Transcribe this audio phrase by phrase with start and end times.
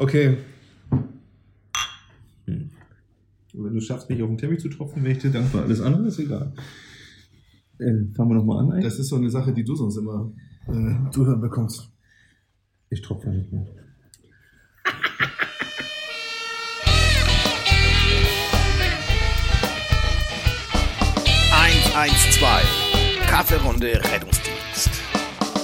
[0.00, 0.38] Okay.
[2.46, 2.70] Hm.
[3.52, 5.64] Wenn du schaffst, mich auf den Teppich zu tropfen, wäre ich dir dankbar.
[5.64, 6.54] Alles andere ist egal.
[7.78, 8.72] Äh, fangen wir nochmal an.
[8.72, 8.84] Eigentlich?
[8.84, 10.32] Das ist so eine Sache, die du sonst immer
[10.68, 11.90] äh, zu hören bekommst.
[12.88, 13.66] Ich tropfe nicht mehr.
[21.94, 24.90] 112 Kaffeerunde Rettungsdienst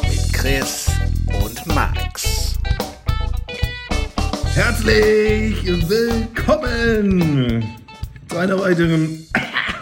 [0.03, 0.91] mit Chris
[1.43, 2.46] und Max.
[4.57, 7.63] Herzlich willkommen
[8.27, 9.27] zu einer weiteren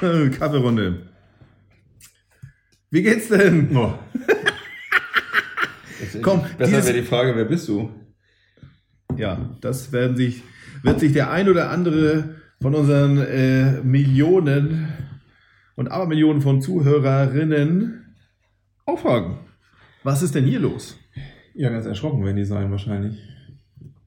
[0.33, 1.13] Kaffeerunde.
[2.91, 3.69] Wie geht's denn?
[3.77, 3.95] Oh.
[6.23, 7.89] Komm, besser wäre die Frage, wer bist du?
[9.17, 10.43] Ja, das werden sich,
[10.83, 14.89] wird sich der ein oder andere von unseren äh, Millionen
[15.77, 18.17] und Abermillionen von Zuhörerinnen
[18.87, 19.39] aufhaken.
[20.03, 20.99] Was ist denn hier los?
[21.55, 23.23] Ja, ganz erschrocken werden die sein wahrscheinlich.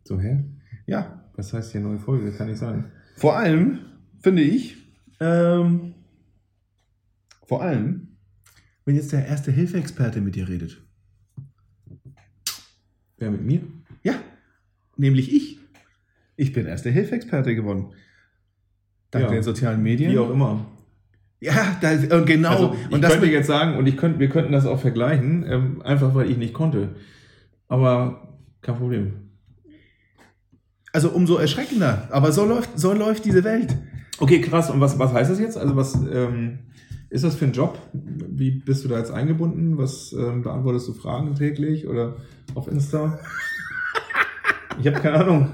[0.03, 0.43] So, hä?
[0.87, 1.23] Ja.
[1.35, 2.25] Was heißt hier neue Folge?
[2.25, 2.85] Das kann nicht sein.
[3.15, 3.79] Vor allem,
[4.19, 4.77] finde ich,
[5.19, 5.93] ähm,
[7.45, 8.17] vor allem,
[8.85, 10.81] wenn jetzt der erste Hilfeexperte mit dir redet.
[13.17, 13.61] Wer mit mir?
[14.03, 14.15] Ja,
[14.95, 15.59] nämlich ich.
[16.35, 17.93] Ich bin erster Hilfeexperte geworden.
[19.11, 19.31] Dank ja.
[19.31, 20.11] den sozialen Medien.
[20.11, 20.65] Wie auch immer.
[21.39, 22.49] Ja, da, und genau.
[22.49, 25.45] Also ich und das könnte jetzt sagen, und ich könnte, wir könnten das auch vergleichen,
[25.47, 26.95] ähm, einfach weil ich nicht konnte.
[27.67, 29.26] Aber kein Problem.
[30.97, 32.07] Also umso erschreckender.
[32.09, 33.77] Aber so läuft, so läuft diese Welt.
[34.17, 34.71] Okay, krass.
[34.71, 35.55] Und was, was heißt das jetzt?
[35.55, 36.57] Also was ähm,
[37.11, 37.77] ist das für ein Job?
[37.93, 39.77] Wie bist du da jetzt eingebunden?
[39.77, 42.15] Was ähm, beantwortest du Fragen täglich oder
[42.55, 43.19] auf Insta?
[44.81, 45.49] Ich habe keine Ahnung.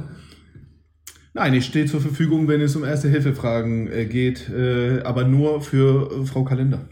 [1.34, 6.26] Nein, ich stehe zur Verfügung, wenn es um Erste-Hilfe-Fragen äh, geht, äh, aber nur für
[6.26, 6.88] Frau Kalender.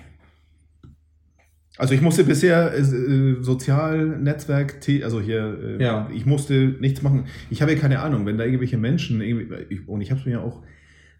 [1.81, 2.83] Also ich musste bisher äh,
[3.41, 6.07] Sozialnetzwerk, also hier, äh, ja.
[6.13, 7.25] ich musste nichts machen.
[7.49, 10.43] Ich habe ja keine Ahnung, wenn da irgendwelche Menschen, ich, und ich habe es mir
[10.43, 10.61] auch,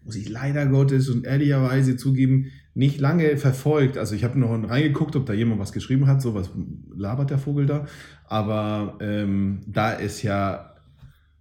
[0.04, 3.98] muss ich leider Gottes und ehrlicherweise zugeben, nicht lange verfolgt.
[3.98, 6.48] Also ich habe noch reingeguckt, ob da jemand was geschrieben hat, so was
[6.96, 7.86] labert der Vogel da.
[8.28, 10.76] Aber ähm, da es ja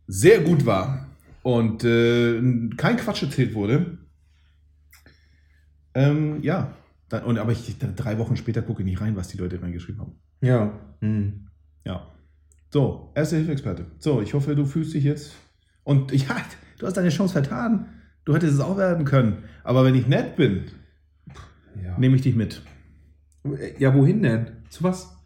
[0.07, 1.05] sehr gut war,
[1.43, 2.41] und äh,
[2.75, 3.99] kein Quatsch erzählt wurde.
[5.93, 6.73] Ähm, ja,
[7.11, 10.01] dann, und, aber ich, drei Wochen später gucke ich nicht rein, was die Leute reingeschrieben
[10.01, 10.15] haben.
[10.41, 10.79] Ja.
[11.01, 11.47] Hm.
[11.85, 12.07] Ja.
[12.69, 13.85] So, erste Hilfeexperte.
[13.99, 15.33] So, ich hoffe, du fühlst dich jetzt.
[15.83, 16.37] Und ja,
[16.79, 17.87] du hast deine Chance vertan.
[18.25, 19.43] Du hättest es auch werden können.
[19.63, 20.65] Aber wenn ich nett bin,
[21.83, 21.97] ja.
[21.97, 22.61] nehme ich dich mit.
[23.79, 24.47] Ja, wohin denn?
[24.69, 25.17] Zu was?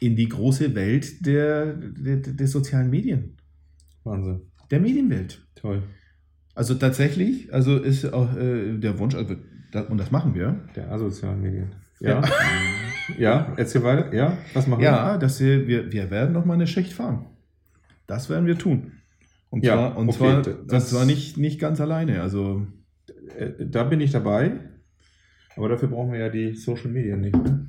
[0.00, 3.36] In die große Welt der, der, der sozialen Medien.
[4.02, 4.42] Wahnsinn
[4.72, 5.46] der Medienwelt.
[5.54, 5.82] Toll.
[6.54, 9.36] Also tatsächlich, also ist auch äh, der Wunsch, also,
[9.74, 10.60] und das machen wir.
[10.76, 11.74] Der asozialen Medien.
[12.00, 12.22] Ja.
[13.18, 14.12] ja, erzähl weiter.
[14.12, 14.86] Ja, was machen wir?
[14.86, 17.26] Ja, dass wir, wir, wir werden noch mal eine Schicht fahren.
[18.06, 18.92] Das werden wir tun.
[19.50, 22.22] Und ja, zwar, und okay, zwar, das, das nicht, nicht ganz alleine.
[22.22, 22.66] Also
[23.38, 24.58] äh, da bin ich dabei.
[25.56, 27.36] Aber dafür brauchen wir ja die Social Media nicht.
[27.36, 27.68] Ne?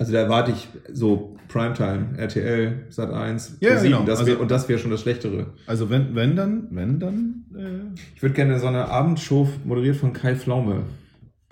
[0.00, 4.04] Also da erwarte ich so Primetime, RTL, Sat 1, ja, 7, genau.
[4.06, 5.48] das wär, also, und das wäre schon das Schlechtere.
[5.66, 7.44] Also wenn, wenn dann, wenn dann.
[7.54, 10.84] Äh ich würde gerne so eine Abendshow moderiert von Kai Pflaume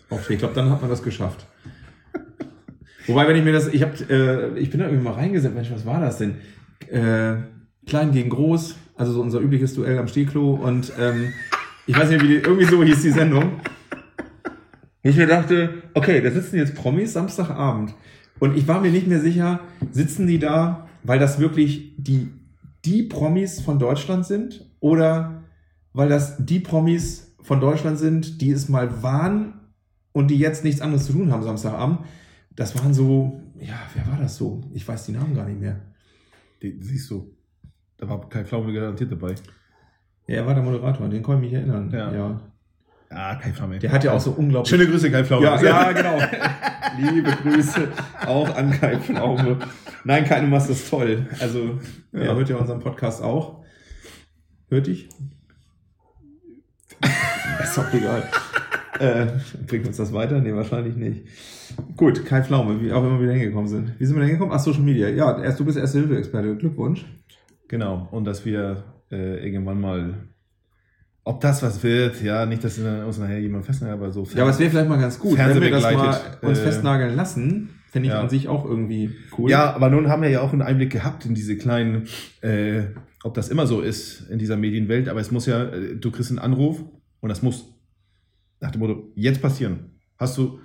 [0.09, 0.37] aufstehen.
[0.37, 1.45] Ich glaube, dann hat man das geschafft.
[3.07, 5.71] Wobei, wenn ich mir das, ich habe, äh, ich bin da irgendwie mal reingesetzt, Mensch,
[5.71, 6.37] was war das denn?
[6.91, 7.43] Äh,
[7.87, 11.35] klein gegen groß, also so unser übliches Duell am Stehklo und ähm,
[11.87, 13.61] ich weiß nicht, wie die, irgendwie so hieß die Sendung.
[15.09, 17.95] Ich mir dachte, okay, da sitzen jetzt Promis Samstagabend.
[18.41, 19.61] Und ich war mir nicht mehr sicher,
[19.91, 22.29] sitzen die da, weil das wirklich die,
[22.85, 25.45] die Promis von Deutschland sind oder
[25.95, 29.55] weil das die Promis von Deutschland sind, die es mal waren
[30.13, 32.01] und die jetzt nichts anderes zu tun haben Samstagabend.
[32.55, 34.61] Das waren so, ja, wer war das so?
[34.75, 35.81] Ich weiß die Namen gar nicht mehr.
[36.61, 37.35] Die, siehst du,
[37.97, 39.37] da war kein Pflaume garantiert dabei.
[40.27, 41.91] Ja, er war der Moderator, an den kann ich mich erinnern.
[41.91, 42.13] Ja.
[42.13, 42.41] ja.
[43.11, 43.79] Ah, Kai Pflaume.
[43.79, 44.69] Der hat ja auch so unglaublich.
[44.69, 45.47] Schöne Grüße, Kai Pflaume.
[45.47, 46.19] Ja, ja genau.
[46.99, 47.89] Liebe Grüße
[48.27, 49.59] auch an Kai Pflaume.
[50.05, 51.27] Nein, Kai, du machst das toll.
[51.41, 51.79] Also,
[52.13, 52.21] ja.
[52.21, 53.65] er hört ja unseren Podcast auch.
[54.69, 55.09] Hört dich?
[57.63, 58.23] ist doch egal.
[58.99, 59.27] äh,
[59.67, 60.41] bringt uns das weiter?
[60.41, 61.27] Nee, wahrscheinlich nicht.
[61.97, 63.99] Gut, Kai Pflaume, wie auch immer wir hingekommen sind.
[63.99, 64.55] Wie sind wir da hingekommen?
[64.55, 65.09] Ach, Social Media.
[65.09, 66.57] Ja, erst, du bist Erste-Hilfe-Experte.
[66.57, 67.07] Glückwunsch.
[67.69, 68.09] Genau.
[68.11, 70.15] Und dass wir äh, irgendwann mal
[71.29, 74.27] ob das was wird, ja, nicht, dass uns nachher jemand festnagelt, aber so.
[74.35, 77.15] Ja, aber es wäre vielleicht mal ganz gut, wenn wir das mal uns äh, festnageln
[77.17, 77.69] lassen.
[77.91, 78.21] Finde ich ja.
[78.23, 79.51] an sich auch irgendwie cool.
[79.51, 82.07] Ja, aber nun haben wir ja auch einen Einblick gehabt in diese kleinen,
[82.41, 82.85] äh,
[83.25, 86.31] ob das immer so ist in dieser Medienwelt, aber es muss ja, äh, du kriegst
[86.31, 86.83] einen Anruf
[87.21, 87.75] und das muss
[88.61, 89.99] nach dem Motto, jetzt passieren.
[90.17, 90.61] Hast du,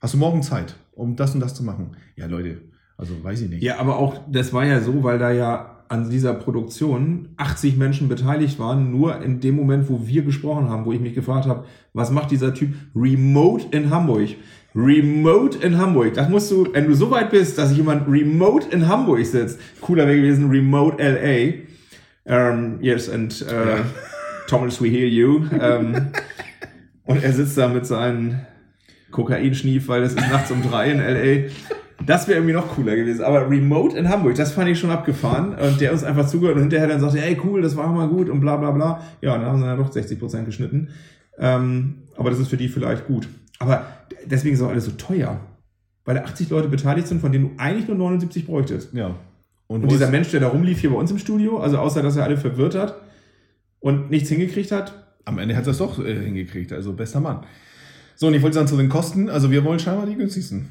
[0.00, 1.96] hast du morgen Zeit, um das und das zu machen?
[2.16, 2.60] Ja, Leute,
[2.96, 3.62] also weiß ich nicht.
[3.62, 8.08] Ja, aber auch, das war ja so, weil da ja an dieser Produktion 80 Menschen
[8.08, 11.64] beteiligt waren, nur in dem Moment, wo wir gesprochen haben, wo ich mich gefragt habe,
[11.92, 14.30] was macht dieser Typ remote in Hamburg?
[14.74, 16.14] Remote in Hamburg.
[16.14, 19.58] Das musst du, wenn du so weit bist, dass jemand remote in Hamburg sitzt.
[19.80, 21.64] Cooler wäre gewesen, remote LA.
[22.24, 23.84] Um, yes, and uh, ja.
[24.48, 25.46] Thomas, we hear you.
[25.50, 26.08] Um,
[27.06, 28.46] und er sitzt da mit seinen
[29.10, 31.50] Kokainschnief, weil es ist nachts um drei in LA.
[32.04, 33.24] Das wäre irgendwie noch cooler gewesen.
[33.24, 35.54] Aber Remote in Hamburg, das fand ich schon abgefahren.
[35.54, 38.28] Und der uns einfach zugehört und hinterher dann sagte, hey cool, das war mal gut
[38.28, 39.02] und bla bla bla.
[39.22, 40.90] Ja, dann haben sie dann doch 60 Prozent geschnitten.
[41.38, 43.28] Ähm, aber das ist für die vielleicht gut.
[43.58, 43.86] Aber
[44.26, 45.40] deswegen ist auch alles so teuer.
[46.04, 48.92] Weil da 80 Leute beteiligt sind, von denen du eigentlich nur 79 bräuchtest.
[48.92, 49.16] Ja.
[49.66, 52.16] Und, und dieser Mensch, der da rumlief hier bei uns im Studio, also außer dass
[52.16, 53.00] er alle verwirrt hat
[53.80, 54.94] und nichts hingekriegt hat.
[55.24, 57.40] Am Ende hat er es doch äh, hingekriegt, also bester Mann.
[58.14, 60.68] So, und ich wollte sagen zu den Kosten, also wir wollen scheinbar die günstigsten.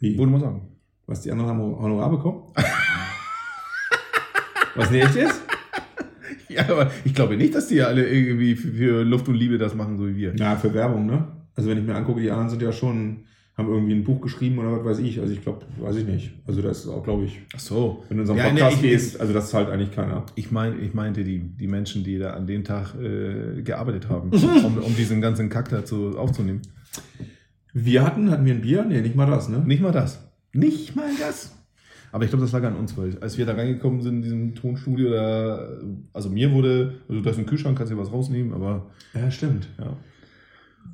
[0.00, 0.16] Wie?
[0.16, 0.62] Würde man sagen.
[1.06, 2.52] Was die anderen haben Honorar bekommen?
[4.74, 5.42] Was nicht ist?
[6.50, 9.98] Ja, aber ich glaube nicht, dass die alle irgendwie für Luft und Liebe das machen,
[9.98, 10.34] so wie wir.
[10.34, 11.28] Ja, für Werbung, ne?
[11.54, 13.24] Also wenn ich mir angucke, die anderen sind ja schon,
[13.54, 15.20] haben irgendwie ein Buch geschrieben oder was weiß ich.
[15.20, 16.32] Also ich glaube, weiß ich nicht.
[16.46, 17.38] Also das ist auch, glaube ich.
[17.54, 18.02] Ach so.
[18.08, 20.24] Wenn du in so einen Podcast nee, gehst, also das zahlt eigentlich keiner.
[20.36, 24.30] Ich meine, ich meinte die, die Menschen, die da an dem Tag äh, gearbeitet haben,
[24.64, 26.62] um, um diesen ganzen Kack dazu aufzunehmen.
[27.84, 28.84] Wir hatten, hatten wir ein Bier?
[28.84, 29.58] Nee, nicht mal das, ne?
[29.58, 30.20] Nicht mal das.
[30.52, 31.54] Nicht mal das.
[32.10, 34.54] Aber ich glaube, das lag an uns, weil als wir da reingekommen sind in diesem
[34.54, 35.78] Tonstudio, da,
[36.12, 38.86] also mir wurde, also da ist ein Kühlschrank, kannst du was rausnehmen, aber.
[39.14, 39.68] Ja, stimmt.
[39.78, 39.96] Ja.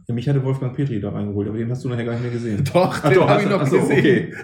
[0.07, 2.33] Ja, mich hatte Wolfgang Petri da reingeholt, aber den hast du nachher gar nicht mehr
[2.33, 2.65] gesehen.
[2.73, 4.35] Doch, Ach, den habe ich noch achso, gesehen.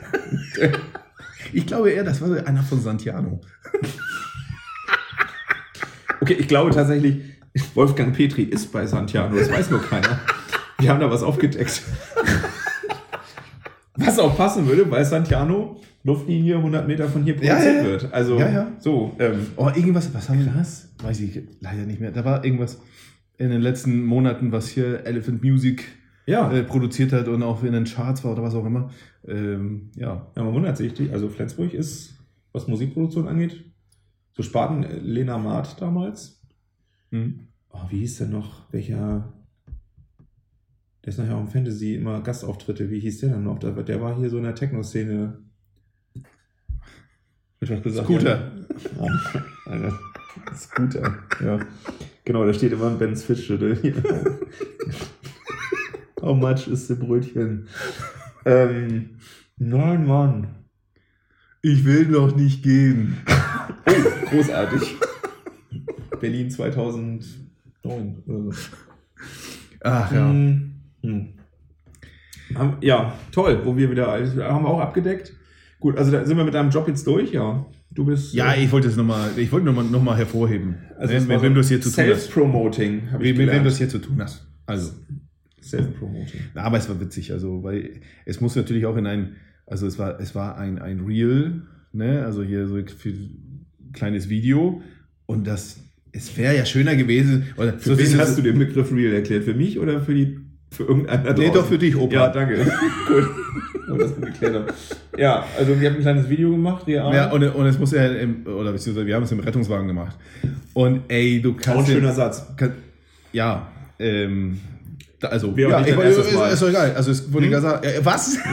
[0.55, 0.71] Okay.
[1.53, 3.41] ich glaube eher, das war einer von Santiano.
[6.21, 7.21] okay, ich glaube tatsächlich,
[7.75, 10.21] Wolfgang Petri ist bei Santiano, das weiß nur keiner.
[10.81, 11.83] Wir haben da was aufgedeckt.
[13.97, 17.85] was auch passen würde, weil Santiano Luftlinie 100 Meter von hier produziert ja, ja.
[17.85, 18.13] wird.
[18.13, 18.73] Also ja, ja.
[18.79, 19.15] so.
[19.19, 20.89] Ähm, oh, irgendwas, was haben wir das?
[21.03, 22.11] Weiß ich leider nicht mehr.
[22.11, 22.81] Da war irgendwas
[23.37, 25.85] in den letzten Monaten, was hier Elephant Music
[26.27, 26.51] ja.
[26.51, 28.91] äh, produziert hat und auch in den Charts war oder was auch immer.
[29.27, 30.31] Ähm, ja.
[30.35, 31.13] ja, man wundert sich.
[31.13, 32.15] Also Flensburg ist,
[32.53, 33.65] was Musikproduktion angeht,
[34.33, 36.41] so Spaten äh, Lena Maat damals.
[37.11, 37.49] Mhm.
[37.73, 38.73] Oh, wie hieß der noch?
[38.73, 39.33] Welcher
[41.11, 42.89] der ist nachher auch im Fantasy immer Gastauftritte.
[42.89, 43.59] Wie hieß der dann noch?
[43.59, 45.39] Der, der war hier so in der Techno-Szene.
[47.65, 48.53] Scooter.
[49.67, 49.99] Ja.
[50.55, 51.59] Scooter, ja.
[52.25, 53.77] Genau, da steht immer ein Ben's Fitzschüttel.
[56.23, 57.67] How much ist der Brötchen?
[58.45, 59.17] Ähm,
[59.57, 60.47] nein, Mann.
[61.61, 63.17] Ich will noch nicht gehen.
[63.87, 64.95] oh, großartig.
[66.21, 68.53] Berlin 2009 oder so.
[69.81, 70.29] Ach ja.
[70.29, 70.70] Hm.
[71.03, 71.29] Hm.
[72.81, 75.33] Ja, toll, wo wir wieder, haben wir auch abgedeckt.
[75.79, 77.65] Gut, also da sind wir mit deinem Job jetzt durch, ja.
[77.93, 78.35] Du bist.
[78.35, 80.77] Ja, ich wollte es nochmal, ich wollte nochmal noch mal hervorheben.
[80.99, 82.23] Also, wenn, wenn, wenn du es hier zu tun hast.
[82.23, 84.47] Self-Promoting, wenn, wenn du es hier zu tun hast.
[84.67, 84.93] Also.
[85.63, 86.41] Self-Promoting.
[86.55, 89.37] Aber es war witzig, also, weil es muss natürlich auch in ein,
[89.67, 91.63] also es war, es war ein, ein Reel,
[91.93, 93.13] ne, also hier so für
[93.93, 94.83] kleines Video
[95.27, 95.81] und das,
[96.13, 97.47] es wäre ja schöner gewesen.
[97.57, 99.45] Oder für so wen hast du den Begriff Reel erklärt?
[99.45, 100.40] Für mich oder für die
[100.71, 102.15] für irgendeinen Nee, doch für dich, Opa.
[102.15, 102.57] Ja, danke.
[103.09, 103.29] Gut.
[103.89, 104.67] Und das geklärt haben.
[105.17, 107.13] Ja, also wir haben ein kleines Video gemacht, real.
[107.13, 110.17] Ja, und, und es muss ja, im, oder beziehungsweise wir haben es im Rettungswagen gemacht.
[110.75, 111.69] Und ey, du kannst.
[111.69, 112.47] Auch ein schöner Satz.
[112.57, 112.75] Kann,
[113.33, 113.67] ja,
[113.99, 114.61] ähm,
[115.23, 116.95] also, ja, ich, ist, ist doch egal.
[116.95, 117.53] Also es wurde hm?
[117.53, 118.39] gesagt, äh, was?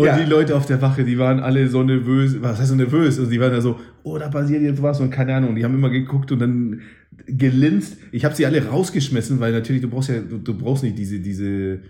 [0.00, 0.16] Und ja.
[0.18, 2.40] die Leute auf der Wache, die waren alle so nervös.
[2.40, 3.18] Was heißt so nervös?
[3.18, 5.54] Also die waren da so, oh, da passiert jetzt was und keine Ahnung.
[5.54, 6.80] Die haben immer geguckt und dann
[7.26, 7.98] gelinst.
[8.10, 11.20] Ich habe sie alle rausgeschmissen, weil natürlich, du brauchst ja, du, du brauchst nicht diese,
[11.20, 11.80] diese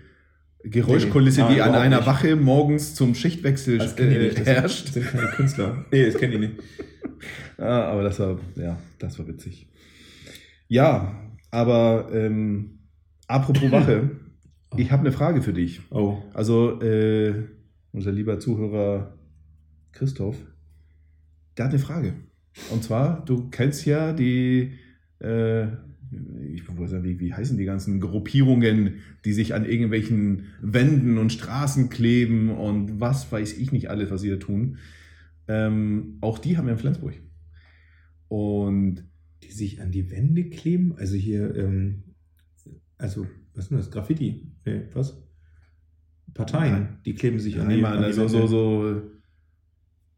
[0.61, 2.05] Geräuschkulisse, nee, die an einer nicht.
[2.05, 4.87] Wache morgens zum Schichtwechsel das äh, das herrscht.
[4.87, 5.85] Das sind keine Künstler.
[5.89, 6.53] Nee, das kenne ich nicht.
[7.57, 9.69] ja, aber das war, ja, das war witzig.
[10.67, 11.15] Ja,
[11.49, 12.79] aber ähm,
[13.25, 14.09] apropos Wache,
[14.75, 15.79] ich habe eine Frage für dich.
[15.91, 16.17] Oh.
[16.33, 17.35] Also, äh,
[17.91, 19.17] unser lieber Zuhörer
[19.91, 20.37] Christoph,
[21.57, 22.13] der hat eine Frage.
[22.71, 24.73] Und zwar, du kennst ja die
[25.19, 25.67] äh,
[26.53, 31.31] ich weiß nicht, wie, wie heißen die ganzen Gruppierungen, die sich an irgendwelchen Wänden und
[31.31, 34.77] Straßen kleben und was weiß ich nicht alles, was sie da tun.
[35.47, 37.13] Ähm, auch die haben wir in Flensburg.
[38.27, 39.05] Und
[39.43, 40.95] die sich an die Wände kleben?
[40.97, 42.03] Also hier, ähm,
[42.97, 43.91] also, was ist denn das?
[43.91, 44.51] Graffiti?
[44.65, 45.17] Nee, was?
[46.33, 48.37] Parteien, die kleben sich an die, an die also Wände.
[48.39, 49.01] So, so,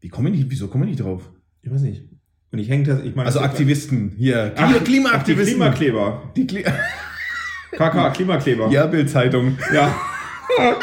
[0.01, 1.31] wie komme ich nicht, wieso komme ich nicht drauf?
[1.61, 2.09] Ich weiß nicht.
[2.51, 3.25] Und ich hänge das, ich meine.
[3.25, 4.53] Also Aktivisten, hier.
[4.55, 5.45] Ach, Klimaaktivisten.
[5.45, 6.31] Die Klimakleber.
[6.35, 6.63] Die Kli
[7.71, 8.69] KK, Klimakleber.
[8.69, 9.57] Ja, Bildzeitung.
[9.73, 9.95] Ja.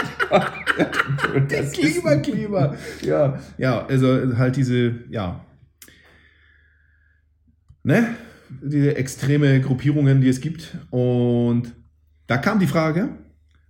[1.51, 2.77] Der Klimakleber.
[3.03, 5.45] Ja, ja, also halt diese, ja.
[7.85, 8.17] Ne?
[8.63, 10.77] Diese extreme Gruppierungen, die es gibt.
[10.91, 11.73] Und
[12.27, 13.11] da kam die Frage,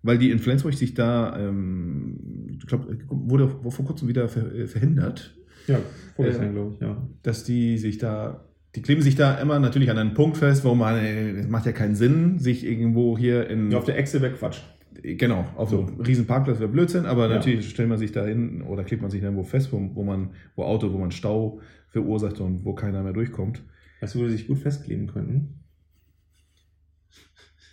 [0.03, 5.37] weil die in Flensburg sich da, ähm, ich glaube, wurde vor kurzem wieder verhindert.
[5.67, 5.79] Ja,
[6.17, 7.09] vorgestern, äh, glaube ich, ja.
[7.23, 10.75] Dass die sich da die kleben sich da immer natürlich an einen Punkt fest, wo
[10.75, 13.71] man, es macht ja keinen Sinn, sich irgendwo hier in.
[13.71, 14.61] Ja, auf der Echse wäre Quatsch.
[15.03, 17.37] Genau, auf so einem riesen Parkplatz wäre Blödsinn, aber ja.
[17.37, 20.31] natürlich stellt man sich da hin oder klebt man sich irgendwo fest, wo, wo man,
[20.57, 23.63] wo Auto, wo man Stau verursacht und wo keiner mehr durchkommt.
[24.01, 25.61] Wo sie sich gut festkleben könnten?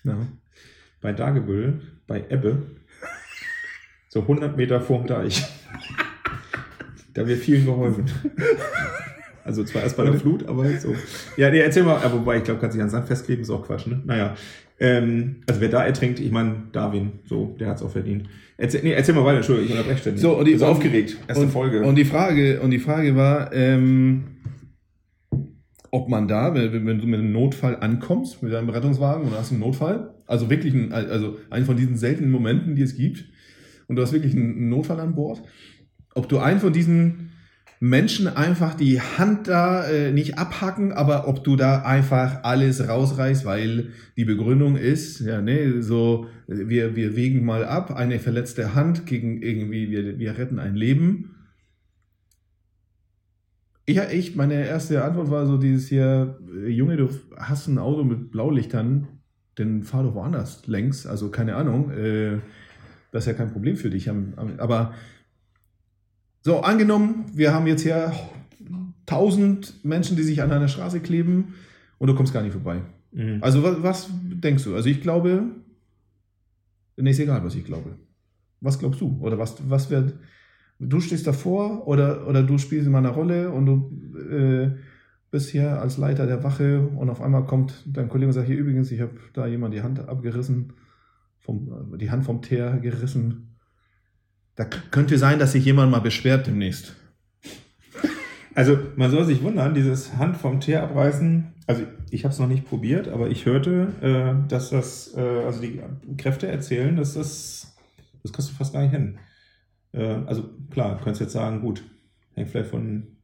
[0.04, 0.18] Ja.
[1.02, 2.64] Bei Dagebüll, bei Ebbe,
[4.10, 5.46] so 100 Meter vorm Deich.
[7.14, 8.06] da wird vielen geholfen.
[9.44, 10.94] Also zwar erst bei der Flut, aber so.
[11.38, 13.88] Ja, nee, erzähl mal, wobei ich glaube, kann sich an Sand festkleben, ist auch Quatsch,
[13.88, 14.02] ne?
[14.06, 14.36] Naja.
[14.78, 18.28] Ähm, also wer da ertrinkt, ich meine, Darwin, so, der hat es auch verdient.
[18.58, 20.22] Erzähl, nee, erzähl mal weiter, Entschuldigung, ich unterbreche ständig.
[20.22, 21.82] So, und die, ist aufgeregt, erste und, Folge.
[21.84, 24.26] Und die Frage, und die Frage war, ähm,
[25.92, 29.52] ob man da, wenn, wenn, du mit einem Notfall ankommst, mit deinem Rettungswagen und hast
[29.52, 33.26] einen Notfall, also wirklich ein, also einen von diesen seltenen Momenten, die es gibt,
[33.88, 35.42] und du hast wirklich einen Notfall an Bord,
[36.14, 37.32] ob du einen von diesen
[37.80, 43.46] Menschen einfach die Hand da äh, nicht abhacken, aber ob du da einfach alles rausreißt,
[43.46, 49.06] weil die Begründung ist, ja, ne, so, wir, wir wägen mal ab, eine verletzte Hand
[49.06, 51.36] gegen irgendwie, wir, wir retten ein Leben.
[53.86, 58.04] Ich, ich, meine erste Antwort war so dieses hier, äh, Junge, du hast ein Auto
[58.04, 59.08] mit Blaulichtern,
[59.58, 62.40] dann fahr doch woanders längs, also keine Ahnung, äh,
[63.12, 64.10] das ist ja kein Problem für dich,
[64.58, 64.94] aber
[66.44, 68.14] so, angenommen, wir haben jetzt hier
[69.06, 71.56] tausend Menschen, die sich an einer Straße kleben
[71.98, 72.82] und du kommst gar nicht vorbei.
[73.12, 73.40] Mhm.
[73.42, 74.76] Also was, was, denkst du?
[74.76, 75.44] Also ich glaube,
[76.96, 77.98] nee, ist egal, was ich glaube.
[78.62, 79.18] Was glaubst du?
[79.22, 80.14] Oder was, was wird,
[80.80, 84.72] du stehst davor oder, oder du spielst in meiner Rolle und du äh,
[85.32, 88.58] bist hier als Leiter der Wache und auf einmal kommt dein Kollege und sagt, hier
[88.58, 90.74] übrigens, ich habe da jemand die Hand abgerissen,
[91.40, 93.58] vom, die Hand vom Teer gerissen
[94.58, 96.96] da könnte sein, dass sich jemand mal beschwert demnächst.
[98.56, 102.48] Also man soll sich wundern, dieses Hand vom Teer abreißen, also ich habe es noch
[102.48, 105.80] nicht probiert, aber ich hörte, äh, dass das, äh, also die
[106.18, 107.78] Kräfte erzählen, dass das,
[108.24, 109.20] das du fast gar nicht hin.
[109.92, 111.84] Äh, also klar, du könntest jetzt sagen, gut,
[112.34, 113.17] hängt vielleicht von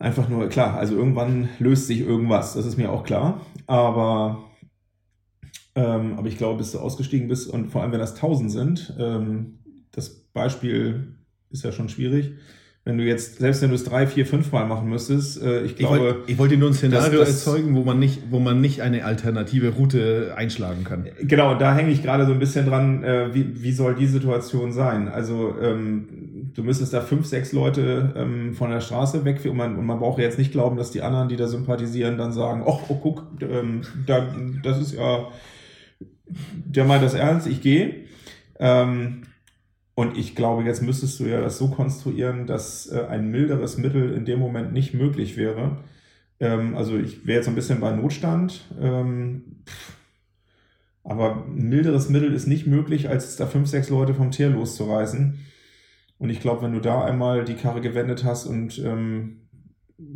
[0.00, 4.44] einfach nur, klar, also irgendwann löst sich irgendwas, das ist mir auch klar, aber
[5.76, 8.92] ähm, aber ich glaube, bis du ausgestiegen bist und vor allem, wenn das tausend sind,
[8.98, 9.60] ähm,
[9.92, 11.14] das Beispiel
[11.50, 12.32] ist ja schon schwierig.
[12.84, 15.76] Wenn du jetzt, selbst wenn du es drei, vier, fünf Mal machen müsstest, äh, ich
[15.76, 15.96] glaube.
[15.96, 18.60] Ich wollte, ich wollte nur ein Szenario das, das, erzeugen, wo man nicht, wo man
[18.60, 21.06] nicht eine alternative Route einschlagen kann.
[21.20, 24.72] Genau, da hänge ich gerade so ein bisschen dran, äh, wie, wie soll die Situation
[24.72, 25.08] sein?
[25.08, 26.08] Also ähm,
[26.54, 29.98] du müsstest da fünf, sechs Leute ähm, von der Straße weg und man, und man
[29.98, 33.26] braucht jetzt nicht glauben, dass die anderen, die da sympathisieren, dann sagen, oh, oh guck,
[33.40, 34.26] ähm, da,
[34.62, 35.28] das ist ja,
[36.26, 38.04] der meint das ernst, ich gehe.
[38.58, 39.22] Ähm,
[39.94, 44.14] und ich glaube, jetzt müsstest du ja das so konstruieren, dass äh, ein milderes Mittel
[44.14, 45.78] in dem Moment nicht möglich wäre.
[46.38, 48.64] Ähm, also ich wäre jetzt ein bisschen bei Notstand.
[48.80, 49.62] Ähm,
[51.04, 55.38] aber ein milderes Mittel ist nicht möglich, als da fünf, sechs Leute vom Tier loszureißen.
[56.20, 59.48] Und ich glaube, wenn du da einmal die Karre gewendet hast und ähm,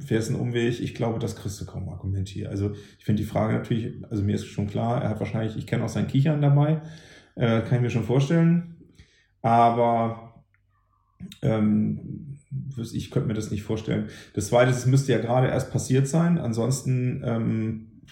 [0.01, 2.49] fährst einen Umweg, ich glaube, das kriegst du kaum argumentiert.
[2.49, 5.67] Also ich finde die Frage natürlich, also mir ist schon klar, er hat wahrscheinlich, ich
[5.67, 6.83] kenne auch sein Kichern dabei,
[7.37, 8.77] äh, kann ich mir schon vorstellen.
[9.41, 10.45] Aber
[11.41, 12.37] ähm,
[12.93, 14.09] ich könnte mir das nicht vorstellen.
[14.35, 16.37] Das Zweite, es müsste ja gerade erst passiert sein.
[16.37, 18.03] Ansonsten, ähm,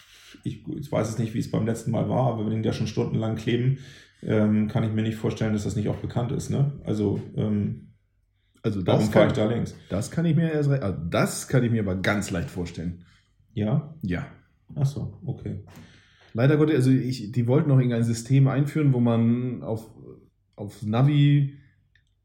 [0.45, 2.73] ich, ich, weiß es nicht, wie es beim letzten Mal war, aber wenn die da
[2.73, 3.81] schon stundenlang kleben,
[4.23, 6.51] ähm, kann ich mir nicht vorstellen, dass das nicht auch bekannt ist.
[6.51, 6.73] Ne?
[6.85, 7.89] Also, ähm,
[8.63, 9.75] also das kann, ich da links.
[9.89, 13.05] Das kann ich mir erst, also das kann ich mir aber ganz leicht vorstellen.
[13.55, 13.95] Ja?
[14.03, 14.27] Ja.
[14.75, 15.65] Ach so, okay.
[16.35, 19.87] Leider Gottes, also ich, die wollten noch irgendein System einführen, wo man auf
[20.57, 21.59] auf Navi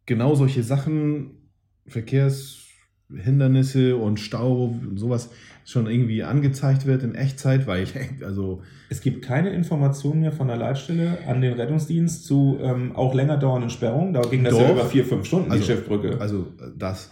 [0.06, 1.52] genau solche Sachen,
[1.88, 5.32] Verkehrshindernisse und Stau und sowas
[5.68, 7.86] schon irgendwie angezeigt wird in Echtzeit, weil
[8.26, 13.14] also es gibt keine Informationen mehr von der Leitstelle an den Rettungsdienst zu ähm, auch
[13.14, 14.14] länger dauernden Sperrungen.
[14.14, 16.22] Da ging das doch, ja über vier, fünf Stunden also, die Schiffbrücke.
[16.22, 16.48] Also
[16.78, 17.12] das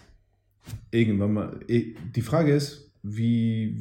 [0.90, 1.60] irgendwann mal.
[1.68, 3.76] Eh, die Frage ist, wie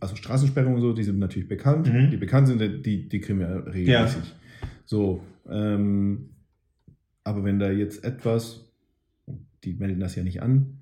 [0.00, 1.92] also Straßensperrungen und so, die sind natürlich bekannt.
[1.92, 2.10] Mhm.
[2.10, 4.24] Die bekannt sind, die, die kriegen wir regelmäßig.
[4.24, 4.68] Ja.
[4.86, 6.30] So, ähm,
[7.22, 8.72] aber wenn da jetzt etwas,
[9.62, 10.78] die melden das ja nicht an,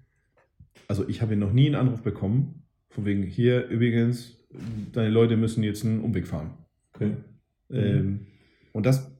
[0.86, 2.63] also ich habe noch nie einen Anruf bekommen,
[2.94, 4.38] von wegen hier übrigens,
[4.92, 6.54] deine Leute müssen jetzt einen Umweg fahren.
[6.94, 7.16] Okay.
[7.70, 8.26] Ähm,
[8.72, 9.10] und das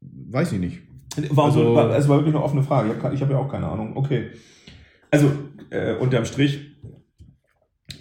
[0.00, 0.82] weiß ich nicht.
[1.30, 2.90] War also, war, es war wirklich eine offene Frage.
[2.90, 3.96] Ich habe hab ja auch keine Ahnung.
[3.96, 4.30] Okay.
[5.10, 5.30] Also,
[5.70, 6.72] äh, unterm Strich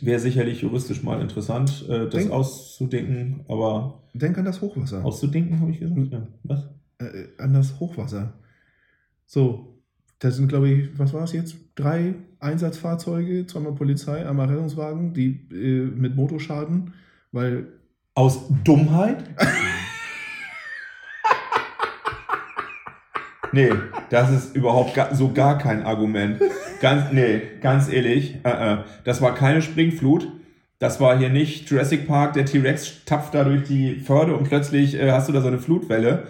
[0.01, 4.03] wäre sicherlich juristisch mal interessant, äh, das denk, auszudenken, aber.
[4.13, 5.05] Denk an das Hochwasser.
[5.05, 6.11] Auszudenken, habe ich gesagt.
[6.11, 6.27] Ja.
[6.43, 6.69] Was?
[6.99, 8.33] Äh, an das Hochwasser.
[9.25, 9.70] So,
[10.21, 11.55] das sind, glaube ich, was war es jetzt?
[11.75, 16.93] Drei Einsatzfahrzeuge, zweimal Polizei, einmal Rettungswagen, die äh, mit Motorschaden,
[17.31, 17.67] weil.
[18.13, 19.23] Aus Dummheit?
[23.51, 23.71] nee,
[24.11, 26.39] das ist überhaupt gar, so gar kein Argument.
[26.81, 28.83] Ganz, nee, ganz ehrlich, uh -uh.
[29.03, 30.27] das war keine Springflut.
[30.77, 34.95] Das war hier nicht Jurassic Park, der T-Rex tapft da durch die Förde und plötzlich
[34.95, 36.27] äh, hast du da so eine Flutwelle.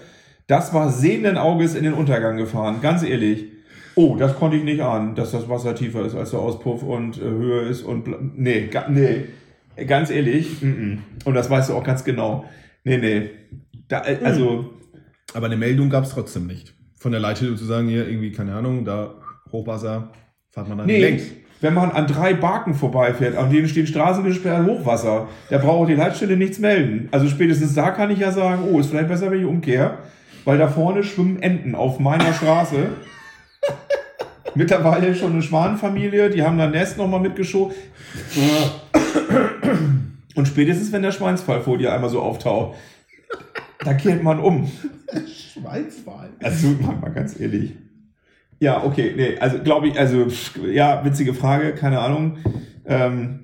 [0.48, 3.51] Das war sehenden Auges in den Untergang gefahren, ganz ehrlich.
[3.96, 7.18] Oh, das konnte ich nicht ahnen, dass das Wasser tiefer ist als der Auspuff und
[7.18, 10.62] äh, höher ist und nee, nee, ganz ehrlich.
[10.62, 10.98] Mm -mm.
[11.26, 12.46] Und das weißt du auch ganz genau.
[12.84, 13.30] Nee, nee.
[13.88, 14.74] Da, äh, also.
[15.34, 16.74] Aber eine Meldung gab es trotzdem nicht.
[16.98, 19.16] Von der Leitstelle zu sagen, hier irgendwie, keine Ahnung, da
[19.52, 20.12] Hochwasser,
[20.52, 21.24] fahrt man dann nee, längs.
[21.62, 25.96] Wenn man an drei Barken vorbeifährt, an denen stehen Straßen gesperrt, Hochwasser, da braucht die
[25.96, 27.08] Leitstelle nichts melden.
[27.12, 30.00] Also spätestens da kann ich ja sagen, oh, ist vielleicht besser, wenn ich umkehre,
[30.44, 32.90] weil da vorne schwimmen Enten auf meiner Straße.
[34.56, 37.76] Mittlerweile schon eine Schwanenfamilie, die haben da Nest nochmal mitgeschoben.
[40.36, 42.78] Und spätestens, wenn der Schweinsfallfolie einmal so auftaucht,
[43.80, 44.70] da kehrt man um.
[45.54, 46.30] Schweinsfall.
[46.42, 47.74] Also, mal ganz ehrlich.
[48.60, 50.28] Ja, okay, nee, also glaube ich, also
[50.72, 52.38] ja, witzige Frage, keine Ahnung.
[52.86, 53.42] Ähm,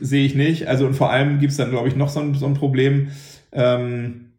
[0.00, 0.66] Sehe ich nicht.
[0.66, 3.08] Also und vor allem gibt es dann, glaube ich, noch so ein, so ein Problem.
[3.52, 4.32] Ähm,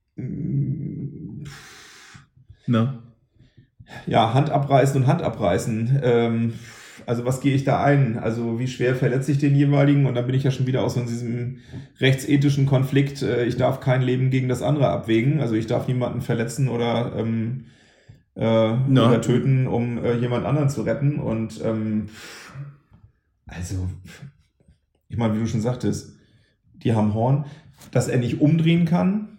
[2.66, 3.04] Na?
[4.06, 6.00] Ja, Hand abreißen und Hand abreißen.
[6.04, 6.54] Ähm,
[7.06, 8.20] also was gehe ich da ein?
[8.20, 10.06] Also wie schwer verletze ich den jeweiligen?
[10.06, 11.60] Und dann bin ich ja schon wieder aus so diesem
[12.00, 13.22] rechtsethischen Konflikt.
[13.22, 15.40] Äh, ich darf kein Leben gegen das andere abwägen.
[15.40, 17.66] Also ich darf niemanden verletzen oder ähm,
[18.36, 19.08] äh, no.
[19.08, 21.20] oder töten, um äh, jemand anderen zu retten.
[21.20, 22.10] Und ähm,
[23.46, 23.88] also,
[25.08, 26.18] ich meine, wie du schon sagtest,
[26.74, 27.46] die haben Horn.
[27.92, 29.38] Dass er nicht umdrehen kann,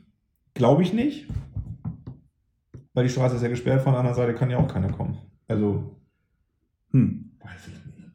[0.55, 1.27] glaube ich nicht.
[2.99, 5.17] Weil die Straße ist ja gesperrt, von der anderen Seite kann ja auch keiner kommen.
[5.47, 6.01] Also,
[6.91, 7.31] hm.
[7.39, 8.11] Weiß ich nicht.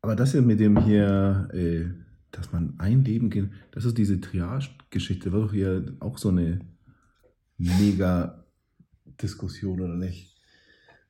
[0.00, 1.86] Aber das hier mit dem hier, äh,
[2.30, 6.60] dass man ein Leben geht, das ist diese Triage-Geschichte, war doch hier auch so eine
[7.58, 8.44] mega
[9.20, 10.40] Diskussion oder nicht.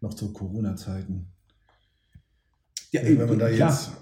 [0.01, 1.32] Noch zu Corona-Zeiten.
[2.93, 3.93] Ja, wenn man da jetzt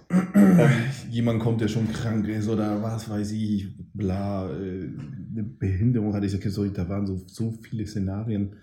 [1.11, 4.89] jemand kommt, der schon krank ist oder was weiß ich, bla, äh,
[5.33, 8.57] eine Behinderung hatte ich gesagt, sorry, da waren so, so viele Szenarien.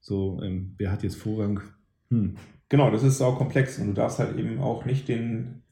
[0.00, 1.60] So, ähm, wer hat jetzt Vorrang?
[2.10, 2.36] Hm.
[2.68, 5.62] Genau, das ist auch komplex und du darfst halt eben auch nicht den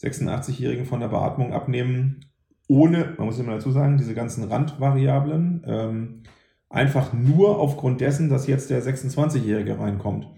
[0.00, 2.20] 86-Jährigen von der Beatmung abnehmen,
[2.68, 5.62] ohne, man muss immer dazu sagen, diese ganzen Randvariablen.
[5.66, 6.22] Ähm,
[6.70, 10.28] Einfach nur aufgrund dessen, dass jetzt der 26-Jährige reinkommt.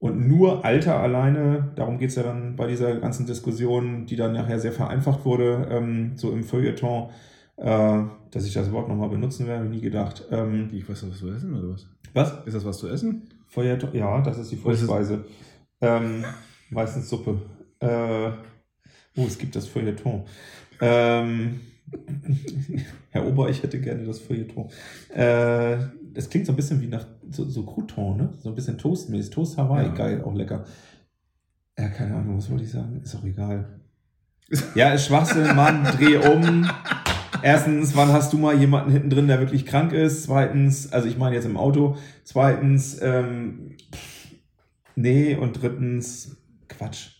[0.00, 4.32] Und nur Alter alleine, darum geht es ja dann bei dieser ganzen Diskussion, die dann
[4.32, 7.10] nachher sehr vereinfacht wurde, ähm, so im Feuilleton,
[7.56, 10.24] äh, dass ich das Wort nochmal benutzen werde, nie gedacht.
[10.30, 11.86] Ähm, ich weiß, was zu essen oder was?
[12.14, 12.46] Was?
[12.46, 13.28] Ist das was zu essen?
[13.48, 15.24] Feuilleton, ja, das ist die Vorspeise.
[15.80, 16.24] Ähm,
[16.70, 17.40] meistens Suppe.
[17.80, 18.30] Äh,
[19.16, 20.24] oh, es gibt das Feuilleton.
[20.80, 21.60] Ähm,
[23.10, 24.68] Herr Ober, ich hätte gerne das Feuilleton.
[25.14, 25.78] Äh,
[26.12, 28.32] das klingt so ein bisschen wie nach so, so Crouton, ne?
[28.40, 29.30] So ein bisschen Toastmäßig.
[29.30, 29.94] Toast Hawaii, ja.
[29.94, 30.64] geil, auch lecker.
[31.78, 33.00] Ja, keine Ahnung, was wollte ich sagen?
[33.02, 33.80] Ist auch egal.
[34.74, 36.68] Ja, ist Schwachsinn, Mann, dreh um.
[37.42, 40.24] Erstens, wann hast du mal jemanden hinten drin, der wirklich krank ist?
[40.24, 41.96] Zweitens, also ich meine jetzt im Auto.
[42.24, 43.76] Zweitens, ähm,
[44.96, 45.36] nee.
[45.36, 46.36] Und drittens,
[46.68, 47.10] Quatsch.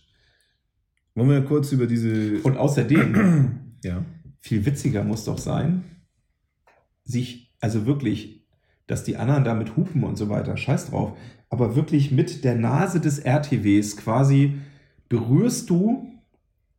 [1.15, 2.41] Wollen wir kurz über diese.
[2.43, 4.03] Und außerdem, ja
[4.39, 5.83] viel witziger muss doch sein,
[7.03, 8.47] sich, also wirklich,
[8.87, 11.17] dass die anderen damit hupen und so weiter, scheiß drauf,
[11.49, 14.59] aber wirklich mit der Nase des RTWs quasi
[15.09, 16.07] berührst du,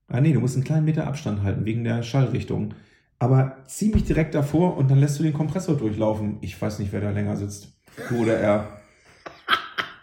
[0.09, 2.75] ah nee, du musst einen kleinen Meter Abstand halten wegen der Schallrichtung,
[3.19, 6.39] aber ziemlich direkt davor und dann lässt du den Kompressor durchlaufen.
[6.41, 7.69] Ich weiß nicht, wer da länger sitzt.
[8.09, 8.81] Du oder er.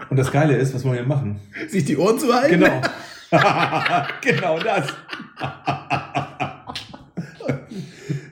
[0.09, 1.39] Und das Geile ist, was wollen wir machen?
[1.67, 2.59] Sich die Ohren zu halten?
[2.59, 2.81] Genau.
[4.21, 4.93] genau das.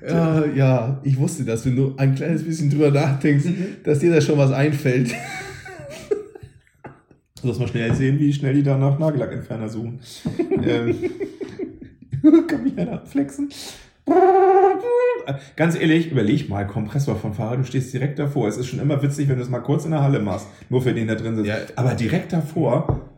[0.08, 3.66] Ja, ja, ich wusste das, wenn du ein kleines bisschen drüber nachdenkst, mhm.
[3.84, 5.12] dass dir da schon was einfällt.
[7.42, 10.00] Du sollst mal schnell sehen, wie schnell die da nach Nagellackentferner suchen.
[10.64, 10.96] ähm,
[12.48, 13.50] kann mich einer abflexen.
[15.56, 18.48] Ganz ehrlich, überleg mal, Kompressor vom Fahrer, du stehst direkt davor.
[18.48, 20.82] Es ist schon immer witzig, wenn du es mal kurz in der Halle machst, nur
[20.82, 21.48] für den da drin sitzt.
[21.48, 21.58] Ja.
[21.76, 23.12] Aber direkt davor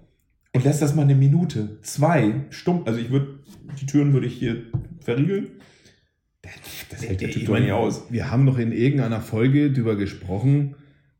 [0.54, 2.82] und lässt das mal eine Minute, zwei, stumm.
[2.86, 3.40] Also ich würde,
[3.80, 4.64] die Türen würde ich hier
[5.00, 5.52] verriegeln
[6.90, 8.06] das hält der doch nicht aus.
[8.10, 10.76] Wir haben doch in irgendeiner Folge darüber gesprochen,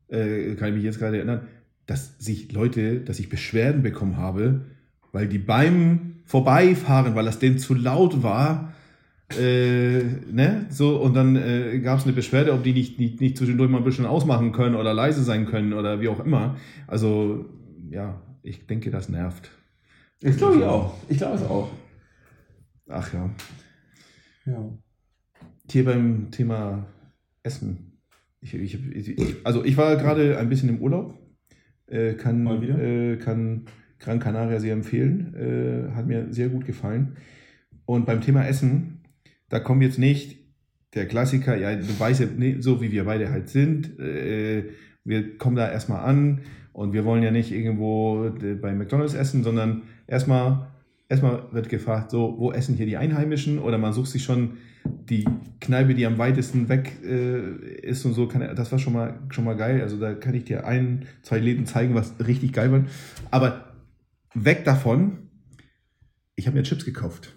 [0.08, 1.46] äh, kann ich mich jetzt gerade erinnern,
[1.86, 4.66] dass sich Leute, dass ich Beschwerden bekommen habe,
[5.12, 8.74] weil die beim Vorbeifahren, weil das denen zu laut war,
[9.38, 13.36] äh, ne, so, und dann äh, gab es eine Beschwerde, ob die nicht, nicht, nicht
[13.36, 16.56] zwischendurch mal ein bisschen ausmachen können oder leise sein können oder wie auch immer.
[16.86, 17.44] Also,
[17.90, 19.50] ja, ich denke, das nervt.
[20.20, 20.94] Ich glaube ich auch.
[21.08, 21.70] Ich glaube es auch.
[22.88, 23.30] Ach ja.
[24.46, 24.78] Ja.
[25.70, 26.86] Hier beim Thema
[27.42, 27.98] Essen.
[28.40, 31.18] Ich, ich, ich, also ich war gerade ein bisschen im Urlaub.
[31.86, 32.46] Äh, kann?
[32.46, 33.66] Äh, kann
[33.98, 35.34] Gran Canaria sehr empfehlen.
[35.34, 37.16] Äh, hat mir sehr gut gefallen.
[37.84, 39.02] Und beim Thema Essen,
[39.50, 40.38] da kommt jetzt nicht
[40.94, 43.98] der Klassiker, ja, du weißt ja, nee, so wie wir beide halt sind.
[43.98, 44.70] Äh,
[45.04, 46.40] wir kommen da erstmal an
[46.72, 50.68] und wir wollen ja nicht irgendwo äh, bei McDonalds essen, sondern erstmal
[51.08, 53.58] erstmal wird gefragt, so, wo essen hier die Einheimischen?
[53.58, 55.24] Oder man sucht sich schon die
[55.60, 58.28] Kneipe, die am weitesten weg äh, ist und so.
[58.28, 59.82] Kann, das war schon mal, schon mal geil.
[59.82, 62.84] Also da kann ich dir ein, zwei Läden zeigen, was richtig geil war.
[63.30, 63.74] Aber
[64.34, 65.28] weg davon,
[66.36, 67.34] ich habe mir Chips gekauft.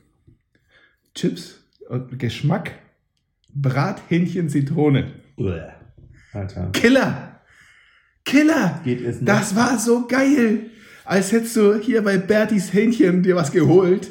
[1.14, 2.72] Chips, und Geschmack,
[3.54, 5.12] Brathähnchen, Zitrone.
[6.32, 6.70] Alter.
[6.72, 7.42] Killer!
[8.24, 8.80] Killer!
[8.86, 9.28] Geht es nicht?
[9.28, 10.71] Das war so geil!
[11.12, 14.10] Als hättest du hier bei Bertis Hähnchen dir was geholt.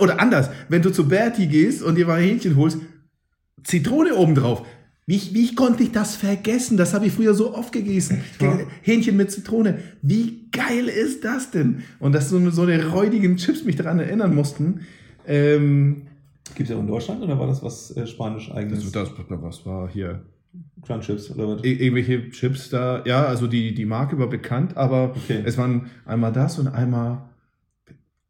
[0.00, 2.78] Oder anders, wenn du zu Berti gehst und dir mal ein Hähnchen holst,
[3.62, 4.66] Zitrone obendrauf.
[5.06, 6.76] Wie, wie konnte ich das vergessen?
[6.76, 8.24] Das habe ich früher so oft gegessen.
[8.40, 8.58] wahr?
[8.82, 9.78] Hähnchen mit Zitrone.
[10.02, 11.84] Wie geil ist das denn?
[12.00, 14.80] Und dass so, so eine räudigen Chips mich daran erinnern mussten.
[15.28, 16.08] Ähm,
[16.56, 18.90] Gibt es ja auch in Deutschland oder war das was äh, spanisch eigenes?
[18.90, 20.24] das, das, was war hier?
[20.82, 21.62] Crunchips oder was?
[21.62, 25.42] Ir- irgendwelche Chips da, ja, also die, die Marke war bekannt, aber Okay.
[25.44, 27.28] es waren einmal das und einmal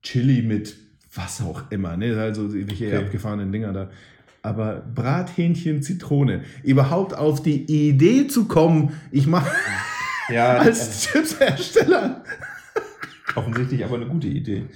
[0.03, 0.77] Chili mit
[1.15, 2.17] was auch immer, ne?
[2.21, 2.97] Also irgendwelche Okay.
[2.97, 3.91] abgefahrenen Dinger da.
[4.43, 9.51] Aber Brathähnchen, Zitrone, überhaupt auf die Idee zu kommen, ich mache
[10.31, 12.23] Ja, als Chipshersteller.
[13.35, 14.67] offensichtlich aber eine gute Idee.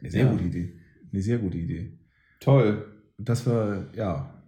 [0.00, 0.30] Eine sehr Ja.
[0.30, 0.72] gute Idee.
[1.12, 1.92] Eine sehr gute Idee.
[2.38, 2.86] Toll.
[3.18, 4.39] Das war, ja.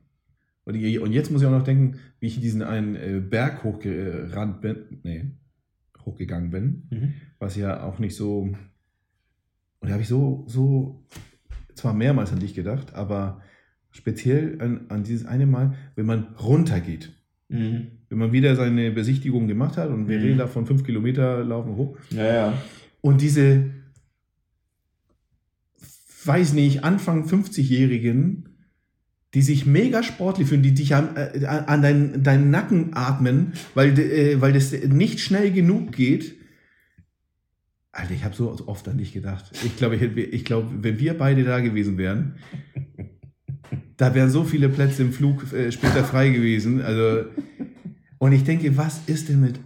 [0.64, 4.60] Und, und jetzt muss ich auch noch denken, wie ich diesen einen äh, Berg hochgerannt
[4.60, 5.24] bin, nee,
[6.04, 6.82] hochgegangen bin.
[6.90, 7.12] Mhm.
[7.38, 8.40] was ja auch nicht so.
[8.42, 8.56] Und
[9.88, 11.04] da habe ich so, so
[11.74, 13.40] zwar mehrmals an dich gedacht, aber
[13.90, 17.12] speziell an, an dieses eine Mal, wenn man runtergeht.
[17.48, 17.88] Mhm.
[18.08, 20.24] Wenn man wieder seine Besichtigung gemacht hat und wir Mhm.
[20.24, 21.98] reden da von fünf Kilometer laufen hoch.
[22.10, 22.62] Ja, ja.
[23.00, 23.70] Und diese,
[26.24, 28.48] weiß nicht, Anfang 50-Jährigen,
[29.34, 33.98] die sich mega sportlich fühlen, die dich an, äh, an deinen, deinen Nacken atmen, weil,
[33.98, 36.34] äh, weil das nicht schnell genug geht.
[37.92, 39.50] Alter, ich habe so oft an dich gedacht.
[39.64, 42.36] Ich glaube, ich, ich glaube, wenn wir beide da gewesen wären,
[43.96, 46.82] da wären so viele Plätze im Flug äh, später frei gewesen.
[46.82, 47.26] Also,
[48.18, 49.60] und ich denke, was ist denn mit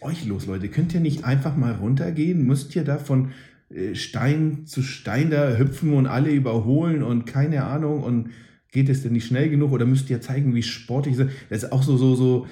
[0.00, 0.68] euch los, Leute?
[0.68, 2.44] Könnt ihr nicht einfach mal runtergehen?
[2.46, 3.30] Müsst ihr da von
[3.70, 8.30] äh, Stein zu Stein da hüpfen und alle überholen und keine Ahnung und
[8.74, 11.30] geht es denn nicht schnell genug oder müsst ihr zeigen, wie sportlich ihr seid?
[11.48, 12.46] Das ist auch so, so, so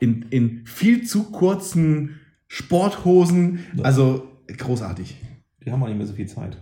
[0.00, 3.60] in, in viel zu kurzen Sporthosen.
[3.82, 5.16] Also großartig.
[5.64, 6.56] Die haben auch nicht mehr so viel Zeit.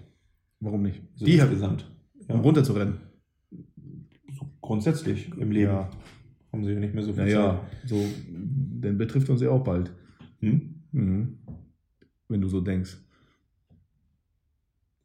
[0.58, 1.00] Warum nicht?
[1.14, 1.88] So Die insgesamt.
[2.28, 2.34] Ja.
[2.34, 2.98] um runterzurennen.
[4.60, 5.90] Grundsätzlich im Leben Ja.
[6.52, 8.04] haben sie ja nicht mehr so viel Naja, so,
[8.80, 9.86] dann betrifft uns ja auch bald.
[9.86, 9.96] Zeit.
[10.40, 10.74] Hm?
[10.90, 11.38] Mhm.
[12.28, 12.96] Wenn du so denkst.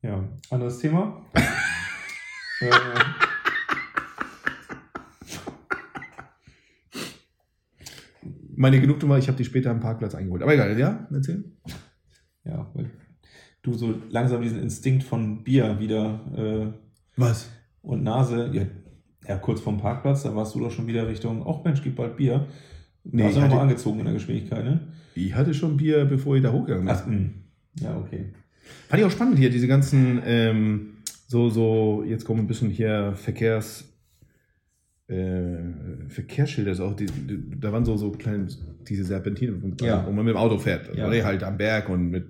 [0.01, 0.27] Ja.
[0.49, 1.21] Anderes Thema.
[2.61, 2.69] äh,
[8.57, 10.41] Meine Genugtuung war, ich habe die später am Parkplatz eingeholt.
[10.41, 11.07] Aber egal, ja?
[11.13, 11.45] Erzähl.
[12.43, 12.89] ja, weil
[13.61, 16.73] du so langsam diesen Instinkt von Bier wieder äh,
[17.17, 17.51] Was?
[17.83, 18.63] und Nase, ja,
[19.27, 22.17] ja, kurz vorm Parkplatz, da warst du doch schon wieder Richtung, ach Mensch, gib bald
[22.17, 22.47] Bier.
[23.03, 24.87] Nee, ich du nochmal hatte, angezogen in der Geschwindigkeit, ne?
[25.13, 26.95] ich hatte schon Bier, bevor ich da hochgegangen bin.
[26.95, 27.29] Ach, mh.
[27.81, 28.33] ja, okay.
[28.87, 33.13] Fand ich auch spannend hier, diese ganzen, ähm, so, so, jetzt kommen ein bisschen hier
[33.13, 33.85] Verkehrs,
[35.07, 38.47] äh, Verkehrsschilder, auch, die, die, da waren so, so kleine,
[38.87, 40.05] diese Serpentine, Ja.
[40.05, 40.95] wo man mit dem Auto fährt.
[40.95, 41.07] Ja.
[41.07, 42.25] Oder halt am Berg und mit,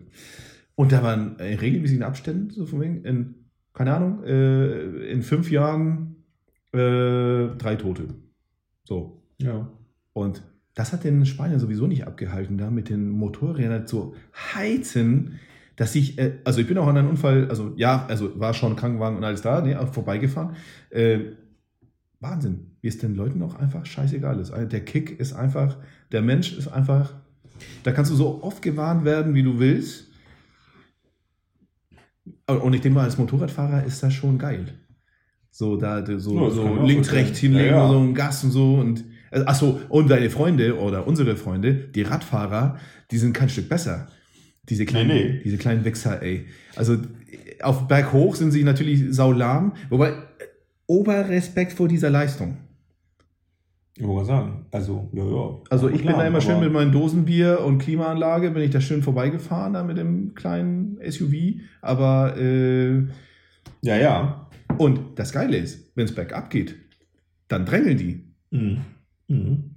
[0.76, 3.36] und da waren in regelmäßigen Abständen, so von wegen, in,
[3.74, 6.18] keine Ahnung, äh, in fünf Jahren
[6.74, 8.10] äh, drei Tote.
[8.84, 9.24] So.
[9.40, 9.72] Ja.
[10.14, 10.44] Und
[10.76, 14.14] das hat den Spanier sowieso nicht abgehalten, da mit den Motorrädern zu
[14.54, 15.40] heizen,
[15.76, 18.76] dass ich, äh, also ich bin auch an einem Unfall, also ja, also war schon
[18.76, 20.56] Krankenwagen und alles da, ne, auch vorbeigefahren.
[20.92, 21.20] Äh,
[22.20, 24.52] Wahnsinn, wie es den Leuten auch einfach scheißegal ist.
[24.52, 25.78] Der Kick ist einfach,
[26.12, 27.14] der Mensch ist einfach,
[27.84, 30.08] da kannst du so oft gewarnt werden, wie du willst.
[32.46, 34.66] Und ich denke mal, als Motorradfahrer ist das schon geil.
[35.50, 37.90] So, da so, Ja, so links, rechts hinlegen Ja, ja.
[37.90, 42.04] so ein Gas und so und Äh, Achso, und deine Freunde oder unsere Freunde, die
[42.04, 42.78] Radfahrer,
[43.12, 44.08] die sind kein Stück besser.
[44.70, 45.42] Diese kleinen, nee, nee.
[45.44, 46.48] diese kleinen Wichser, ey.
[46.76, 46.98] Also
[47.62, 50.14] auf Berg hoch sind sie natürlich saulahm, wobei
[50.88, 52.58] Oberrespekt vor dieser Leistung.
[53.98, 55.58] Ich wollte sagen, also, ja, ja.
[55.72, 58.80] Also ich klar, bin da immer schön mit meinem Dosenbier und Klimaanlage, bin ich da
[58.80, 63.08] schön vorbeigefahren, da mit dem kleinen SUV, aber äh,
[63.82, 64.48] ja, ja.
[64.78, 66.76] Und das Geile ist, wenn es bergab geht,
[67.48, 68.24] dann drängeln die.
[68.52, 68.82] Mhm.
[69.28, 69.72] Mhm.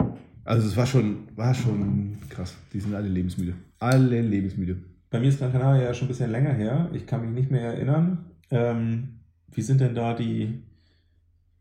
[0.44, 2.56] Also es war schon, war schon krass.
[2.72, 3.54] Die sind alle lebensmüde.
[3.78, 4.76] Alle lebensmüde.
[5.10, 6.90] Bei mir ist Gran Canaria ja schon ein bisschen länger her.
[6.92, 8.26] Ich kann mich nicht mehr erinnern.
[8.50, 9.20] Ähm,
[9.52, 10.62] wie sind denn da die,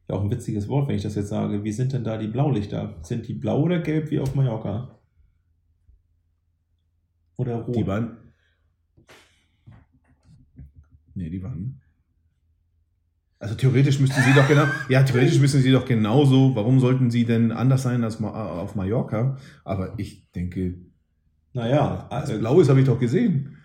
[0.10, 2.28] ja auch ein witziges Wort, wenn ich das jetzt sage, wie sind denn da die
[2.28, 2.98] Blaulichter?
[3.04, 5.00] Sind die blau oder gelb wie auf Mallorca?
[7.38, 7.76] Oder rot?
[7.76, 8.18] Die waren.
[11.14, 11.82] Nee, die waren.
[13.38, 17.24] Also theoretisch müssten sie doch genau, ja, theoretisch müssen sie doch genauso, warum sollten sie
[17.24, 19.38] denn anders sein als auf Mallorca?
[19.64, 20.80] Aber ich denke,
[21.54, 23.58] naja, also Blaues habe ich doch gesehen.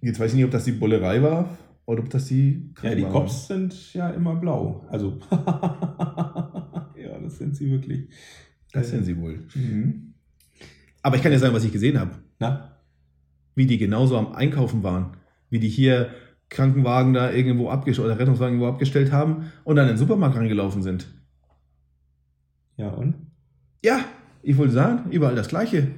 [0.00, 2.70] Jetzt weiß ich nicht, ob das die Bullerei war oder ob das die.
[2.82, 4.86] Ja, die Cops sind ja immer blau.
[4.88, 8.08] Also, ja, das sind sie wirklich.
[8.72, 9.46] Das sind sie wohl.
[9.54, 10.14] Mhm.
[11.02, 12.12] Aber ich kann ja sagen, was ich gesehen habe.
[12.38, 12.78] Na?
[13.54, 15.16] Wie die genauso am Einkaufen waren.
[15.50, 16.10] Wie die hier
[16.48, 20.82] Krankenwagen da irgendwo abgestellt oder Rettungswagen irgendwo abgestellt haben und dann in den Supermarkt reingelaufen
[20.82, 21.06] sind.
[22.76, 23.14] Ja, und?
[23.84, 24.04] Ja,
[24.42, 25.88] ich wollte sagen, überall das Gleiche.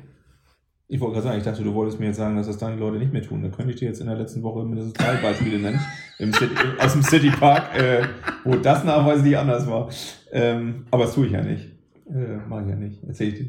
[0.88, 2.98] Ich wollte gerade sagen, ich dachte, du wolltest mir jetzt sagen, dass das deine Leute
[2.98, 3.42] nicht mehr tun.
[3.42, 5.80] Da könnte ich dir jetzt in der letzten Woche mindestens drei Beispiele nennen.
[6.18, 8.04] City, aus dem City Park, äh,
[8.44, 9.90] wo das nachweislich anders war.
[10.30, 11.72] Ähm, aber das tue ich ja nicht.
[12.08, 13.02] Äh, Mache ich ja nicht.
[13.02, 13.46] Erzähle ich dir.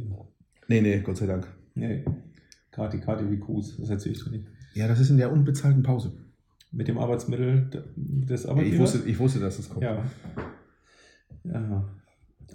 [0.67, 1.47] Nee, nee, Gott sei Dank.
[1.75, 2.03] Nee.
[2.71, 4.47] Kati, Kati wie Kuhs, das erzähle ich dir nicht.
[4.73, 6.13] Ja, das ist in der unbezahlten Pause.
[6.71, 8.73] Mit dem Arbeitsmittel des Arbeitgebers?
[8.73, 9.83] Ich wusste, ich wusste, dass es kommt.
[9.83, 10.03] Ja.
[11.45, 11.87] ja.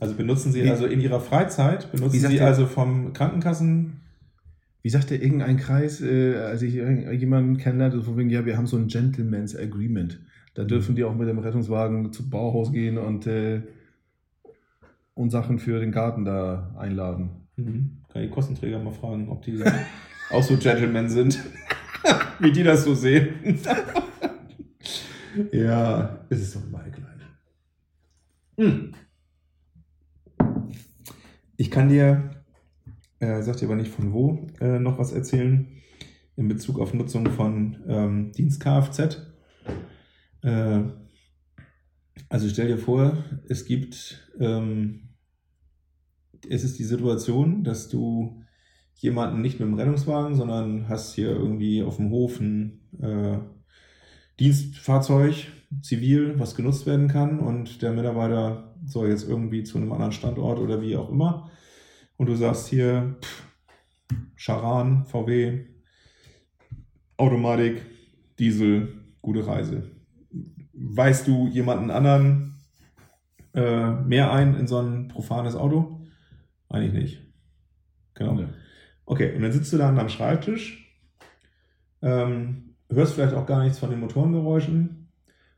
[0.01, 4.02] Also benutzen Sie wie, also in Ihrer Freizeit, benutzen Sie also vom Krankenkassen...
[4.83, 8.77] Wie sagte irgendein Kreis, äh, als ich jemanden kennenlernte, von wegen, ja, wir haben so
[8.77, 10.21] ein Gentleman's Agreement.
[10.55, 13.63] Da dürfen die auch mit dem Rettungswagen zum Bauhaus gehen und, äh,
[15.15, 17.31] und Sachen für den Garten da einladen.
[17.57, 17.99] Mhm.
[18.13, 19.63] Kann ich Kostenträger mal fragen, ob die
[20.31, 21.39] auch so Gentlemen sind,
[22.41, 23.59] wie die das so sehen.
[25.51, 27.13] Ja, es ist doch mal gleich.
[28.59, 28.93] Hm.
[31.57, 32.42] Ich kann dir,
[33.23, 35.69] äh, sagt aber nicht von wo, äh, noch was erzählen
[36.37, 39.19] in Bezug auf Nutzung von ähm, Dienst Kfz.
[40.43, 40.83] Äh,
[42.29, 43.17] also stell dir vor,
[43.49, 45.11] es gibt, ähm,
[46.49, 48.43] es ist die Situation, dass du
[48.97, 53.39] jemanden nicht mit dem Rettungswagen, sondern hast hier irgendwie auf dem Hof ein äh,
[54.41, 55.47] Dienstfahrzeug,
[55.81, 60.59] zivil, was genutzt werden kann und der Mitarbeiter soll jetzt irgendwie zu einem anderen Standort
[60.59, 61.51] oder wie auch immer.
[62.17, 63.43] Und du sagst hier, pff,
[64.37, 65.67] Charan, VW,
[67.17, 67.83] Automatik,
[68.39, 68.89] Diesel,
[69.21, 69.91] gute Reise.
[70.73, 72.61] Weißt du jemanden anderen
[73.55, 76.05] äh, mehr ein in so ein profanes Auto?
[76.69, 77.23] Eigentlich nicht.
[78.15, 78.49] Genau.
[79.05, 80.97] Okay, und dann sitzt du da an deinem Schreibtisch.
[82.03, 85.09] Ähm, hörst vielleicht auch gar nichts von den Motorengeräuschen.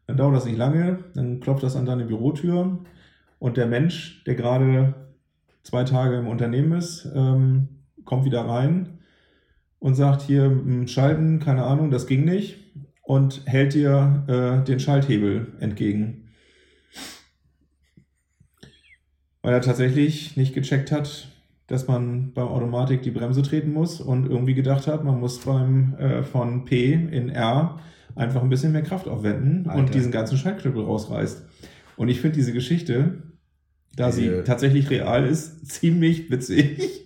[0.06, 2.84] Dann dauert das nicht lange, dann klopft das an deine Bürotür
[3.38, 5.03] und der Mensch, der gerade
[5.64, 7.68] zwei Tage im Unternehmen ist, ähm,
[8.04, 9.00] kommt wieder rein
[9.80, 12.58] und sagt hier hm, Schalten, keine Ahnung, das ging nicht
[13.02, 16.28] und hält dir äh, den Schalthebel entgegen.
[19.42, 21.28] Weil er tatsächlich nicht gecheckt hat,
[21.66, 25.94] dass man beim Automatik die Bremse treten muss und irgendwie gedacht hat, man muss beim
[25.98, 27.78] äh, von P in R
[28.14, 29.80] einfach ein bisschen mehr Kraft aufwenden Alter.
[29.80, 31.44] und diesen ganzen Schaltknüppel rausreißt.
[31.96, 33.22] Und ich finde diese Geschichte,
[33.96, 34.44] da sie äh.
[34.44, 37.02] tatsächlich real ist, ziemlich witzig.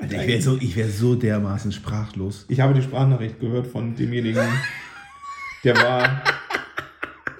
[0.00, 2.46] Alter, ich wäre so, wär so dermaßen sprachlos.
[2.48, 4.48] Ich habe die Sprachnachricht gehört von demjenigen,
[5.62, 6.22] der war.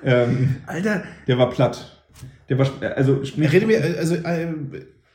[0.04, 1.02] Ähm, Alter.
[1.26, 2.04] Der war platt.
[2.48, 4.54] Der war, also, rede mir, also, äh,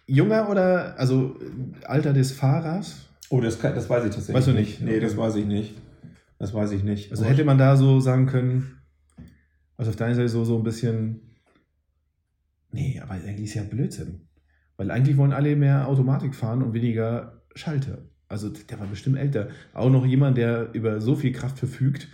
[0.07, 1.37] junger oder, also
[1.83, 3.07] Alter des Fahrers?
[3.29, 4.81] Oh, das, kann, das weiß ich tatsächlich weißt du nicht.
[4.81, 5.75] Nee, das weiß ich nicht.
[6.39, 7.11] Das weiß ich nicht.
[7.11, 8.79] Also hätte man da so sagen können,
[9.75, 11.21] also auf deiner Seite so, so ein bisschen,
[12.71, 14.27] nee, aber eigentlich ist ja Blödsinn.
[14.77, 17.99] Weil eigentlich wollen alle mehr Automatik fahren und weniger Schalter.
[18.29, 19.49] Also der war bestimmt älter.
[19.73, 22.09] Auch noch jemand, der über so viel Kraft verfügt,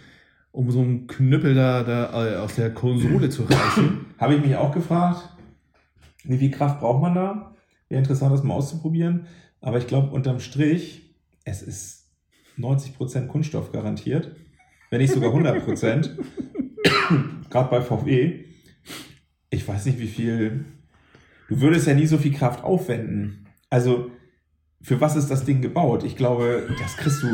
[0.52, 4.06] um so einen Knüppel da, da äh, aus der Konsole zu reißen.
[4.18, 5.30] Habe ich mich auch gefragt,
[6.24, 7.56] wie viel Kraft braucht man da?
[7.90, 9.28] Wäre interessant, das mal auszuprobieren.
[9.60, 12.12] Aber ich glaube, unterm Strich, es ist
[12.58, 14.36] 90% Kunststoff garantiert.
[14.90, 16.12] Wenn nicht sogar 100%.
[17.50, 18.46] Gerade bei VW.
[19.54, 20.66] Ich weiß nicht, wie viel.
[21.48, 23.46] du würdest ja nie so viel Kraft aufwenden.
[23.70, 24.10] Also,
[24.82, 26.04] für was ist das Ding gebaut?
[26.04, 27.28] Ich glaube, das kriegst du,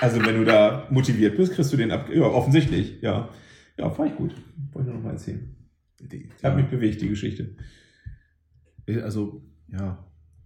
[0.00, 3.28] also wenn du da motiviert bist, kriegst du den ab, ja, offensichtlich, ja.
[3.76, 4.34] Ja, war ich gut.
[4.72, 5.54] Wollte ich nur noch mal erzählen.
[6.00, 7.54] Die, Hat mich bewegt, die Geschichte.
[9.02, 10.02] Also, ja,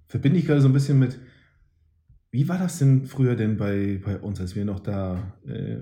[0.07, 1.21] verbinde ich gerade so ein bisschen mit,
[2.33, 5.79] wie war das denn früher denn bei, bei uns, als wir noch da, äh,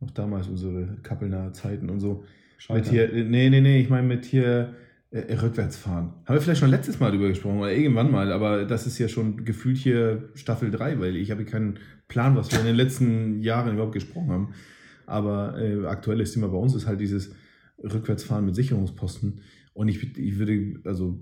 [0.00, 2.24] noch damals unsere Kappelner Zeiten und so.
[2.68, 4.74] Mit hier, nee, nee, nee, ich meine mit hier,
[5.12, 6.12] äh, rückwärts fahren.
[6.24, 9.08] Haben wir vielleicht schon letztes Mal drüber gesprochen oder irgendwann mal, aber das ist ja
[9.08, 13.42] schon gefühlt hier Staffel 3, weil ich habe keinen Plan, was wir in den letzten
[13.42, 14.54] Jahren überhaupt gesprochen haben.
[15.06, 17.34] Aber äh, aktuelles Thema bei uns ist halt dieses
[17.82, 19.40] Rückwärtsfahren mit Sicherungsposten.
[19.72, 21.18] Und ich, ich würde, also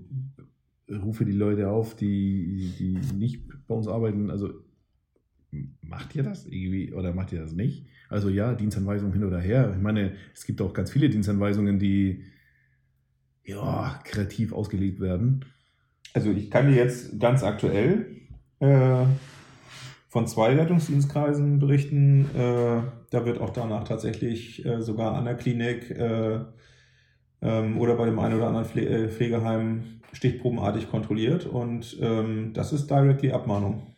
[0.91, 4.53] rufe die Leute auf, die, die nicht bei uns arbeiten, also
[5.81, 7.87] macht ihr das irgendwie oder macht ihr das nicht?
[8.09, 9.71] Also ja, Dienstanweisungen hin oder her.
[9.75, 12.23] Ich meine, es gibt auch ganz viele Dienstanweisungen, die
[13.43, 15.45] ja, kreativ ausgelegt werden.
[16.13, 18.07] Also ich kann dir jetzt ganz aktuell
[18.59, 19.05] äh,
[20.07, 22.25] von zwei Rettungsdienstkreisen berichten.
[22.35, 22.81] Äh,
[23.11, 26.39] da wird auch danach tatsächlich äh, sogar an der Klinik äh,
[27.41, 32.73] ähm, oder bei dem einen oder anderen Pfle äh, Pflegeheim stichprobenartig kontrolliert und ähm, das
[32.73, 33.95] ist directly Abmahnung.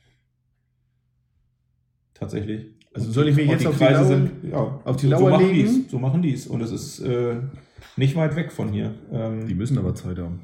[2.22, 2.68] Tatsächlich.
[2.94, 5.46] Also soll ich mich jetzt auf die, Kreise sind, ja, auf die so, Lauer so
[5.46, 5.54] legen?
[5.54, 7.38] Dies, so machen die es und es ist äh,
[7.98, 8.94] nicht weit weg von hier.
[9.12, 10.42] Ähm, die müssen aber Zeit haben.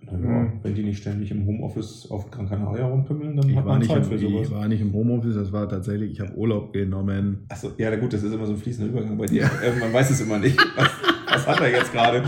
[0.00, 0.60] Naja, mhm.
[0.62, 3.98] wenn die nicht ständig im Homeoffice auf Gran Canaria rumpimmeln, dann ich hat man Zeit
[3.98, 4.48] im, für sowas.
[4.48, 7.46] Ich war nicht im Homeoffice, das war tatsächlich, ich habe Urlaub genommen.
[7.48, 9.42] Achso, ja, gut, das ist immer so ein fließender Übergang bei dir.
[9.42, 9.50] Ja.
[9.62, 10.58] Äh, man weiß es immer nicht.
[10.74, 10.90] Was,
[11.28, 12.24] was hat er jetzt gerade?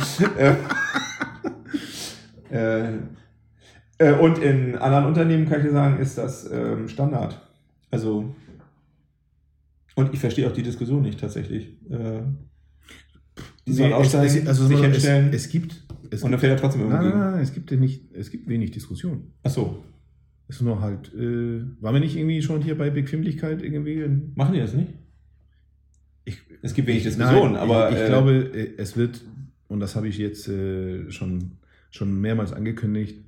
[2.51, 2.99] äh,
[3.99, 7.41] äh, und in anderen Unternehmen kann ich dir sagen, ist das ähm, Standard.
[7.91, 8.35] Also
[9.97, 11.69] und ich verstehe auch die Diskussion nicht tatsächlich.
[11.91, 12.21] Äh,
[13.67, 15.29] die sollen nee, aussteigen, es, also sich hinstellen.
[15.31, 15.83] Es, es gibt.
[16.11, 17.09] Es und dann fährt er trotzdem irgendwie.
[17.09, 19.33] Nein, nein, nein, es gibt nicht, es gibt wenig Diskussion.
[19.43, 19.83] Ach so.
[20.49, 24.07] Es ist nur halt, äh, waren wir nicht irgendwie schon hier bei Bequemlichkeit irgendwie?
[24.37, 24.93] Machen die das nicht?
[26.25, 27.91] Ich, es gibt wenig Diskussion, nein, aber.
[27.91, 29.25] Ich, ich äh, glaube, äh, es wird,
[29.67, 31.53] und das habe ich jetzt äh, schon,
[31.91, 33.25] schon mehrmals angekündigt,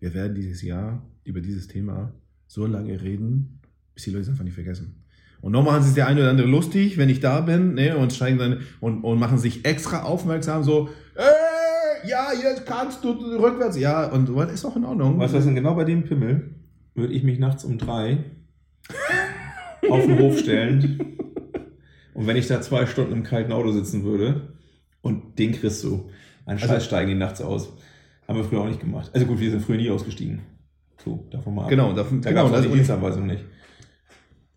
[0.00, 2.12] wir werden dieses Jahr über dieses Thema
[2.46, 3.60] so lange reden,
[3.94, 5.04] bis die Leute es einfach nicht vergessen.
[5.40, 8.12] Und noch machen sich der eine oder andere lustig, wenn ich da bin, ne, und
[8.12, 13.78] steigen dann und, und machen sich extra aufmerksam, so, äh, ja, jetzt kannst du rückwärts,
[13.78, 15.18] ja, und was ist auch in Ordnung.
[15.18, 16.54] Weißt du was denn genau bei dem Pimmel?
[16.94, 18.24] Würde ich mich nachts um drei
[19.88, 21.16] auf den Hof stellen.
[22.14, 24.54] Und wenn ich da zwei Stunden im kalten Auto sitzen würde,
[25.02, 26.10] und den kriegst du.
[26.44, 27.72] Ein also Scheiß also, steigen die nachts aus.
[28.28, 29.10] Haben wir früher auch nicht gemacht.
[29.14, 30.42] Also gut, wir sind früher nie ausgestiegen.
[31.02, 31.68] So, davon mal ab.
[31.70, 33.44] Genau, davon, da genau, gab es die Dienstanweisung nicht.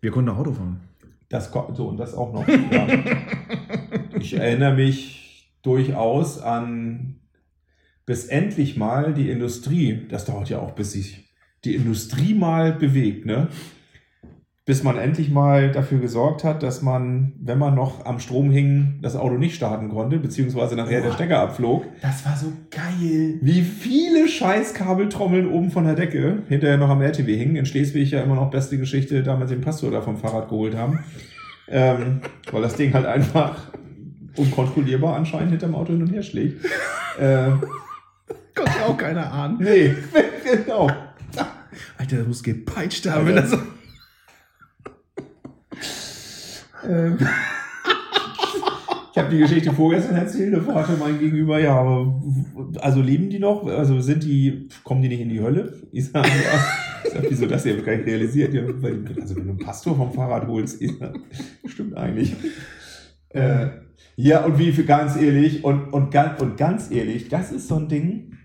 [0.00, 0.80] Wir konnten Auto fahren.
[1.28, 2.46] Das so und das auch noch.
[2.46, 2.86] Ja.
[4.20, 7.20] ich erinnere mich durchaus an
[8.04, 10.06] bis endlich mal die Industrie.
[10.08, 11.32] Das dauert ja auch, bis sich
[11.64, 13.48] die Industrie mal bewegt, ne?
[14.72, 19.00] Bis man endlich mal dafür gesorgt hat, dass man, wenn man noch am Strom hing,
[19.02, 21.84] das Auto nicht starten konnte, beziehungsweise nachher Boah, der Stecker abflog.
[22.00, 23.34] Das war so geil.
[23.42, 27.56] Wie viele Scheißkabeltrommeln oben von der Decke hinterher noch am LTW hingen.
[27.56, 31.00] In Schleswig ja immer noch beste Geschichte, damals den Pastor da vom Fahrrad geholt haben.
[31.68, 33.68] ähm, weil das Ding halt einfach
[34.38, 36.64] unkontrollierbar anscheinend hinterm Auto hin und her schlägt.
[37.20, 37.50] äh,
[38.54, 39.58] Konnte auch keiner ahnen.
[39.60, 39.94] Nee,
[40.64, 40.90] genau.
[41.98, 43.54] Alter, das muss gepeitscht haben, wenn das
[46.88, 47.18] ähm,
[49.12, 52.22] ich habe die Geschichte vorgestern erzählt, da fragte mein Gegenüber, ja, aber
[52.80, 53.66] also leben die noch?
[53.66, 55.82] Also sind die, kommen die nicht in die Hölle?
[55.92, 56.64] Ich sage, ja.
[57.04, 58.54] Ich sag, wieso das ja gar nicht realisiert?
[58.54, 59.04] Ja, also wenn
[59.44, 61.12] du einen Pastor vom Fahrrad holst, ja,
[61.66, 62.34] stimmt eigentlich.
[63.30, 63.68] Äh,
[64.16, 67.88] ja, und wie für ganz ehrlich, und, und, und ganz ehrlich, das ist so ein
[67.88, 68.38] Ding,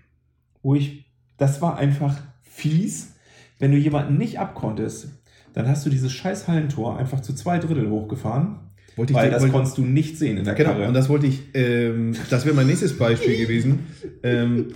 [0.62, 3.14] wo ich, das war einfach fies,
[3.58, 5.17] wenn du jemanden nicht abkonntest,
[5.54, 8.60] dann hast du dieses scheiß Hallentor einfach zu zwei Drittel hochgefahren.
[8.96, 10.88] Wollte ich weil das wollte, konntest du nicht sehen in der genau, Karre.
[10.88, 13.86] und das wollte ich, ähm, das wäre mein nächstes Beispiel gewesen,
[14.24, 14.72] ähm,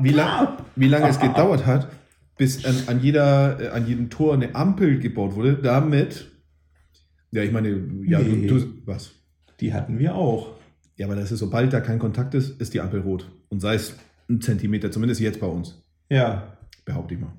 [0.00, 1.88] wie, lang, wie lange es gedauert hat,
[2.38, 6.30] bis an, an, jeder, äh, an jedem Tor eine Ampel gebaut wurde, damit,
[7.32, 7.68] ja, ich meine,
[8.06, 8.46] ja, nee.
[8.46, 9.12] du, du, was?
[9.60, 10.54] Die hatten wir auch.
[10.96, 13.30] Ja, aber das ist, sobald da kein Kontakt ist, ist die Ampel rot.
[13.50, 13.94] Und sei es
[14.28, 15.82] ein Zentimeter, zumindest jetzt bei uns.
[16.10, 16.56] Ja.
[16.84, 17.32] Behaupte ich mal.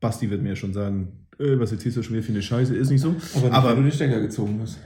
[0.00, 2.90] Basti wird mir schon sagen, äh, was jetzt hier so schwer für eine Scheiße ist,
[2.90, 3.14] nicht so.
[3.34, 4.78] Aber nicht, Aber, wenn du den Stecker gezogen hast.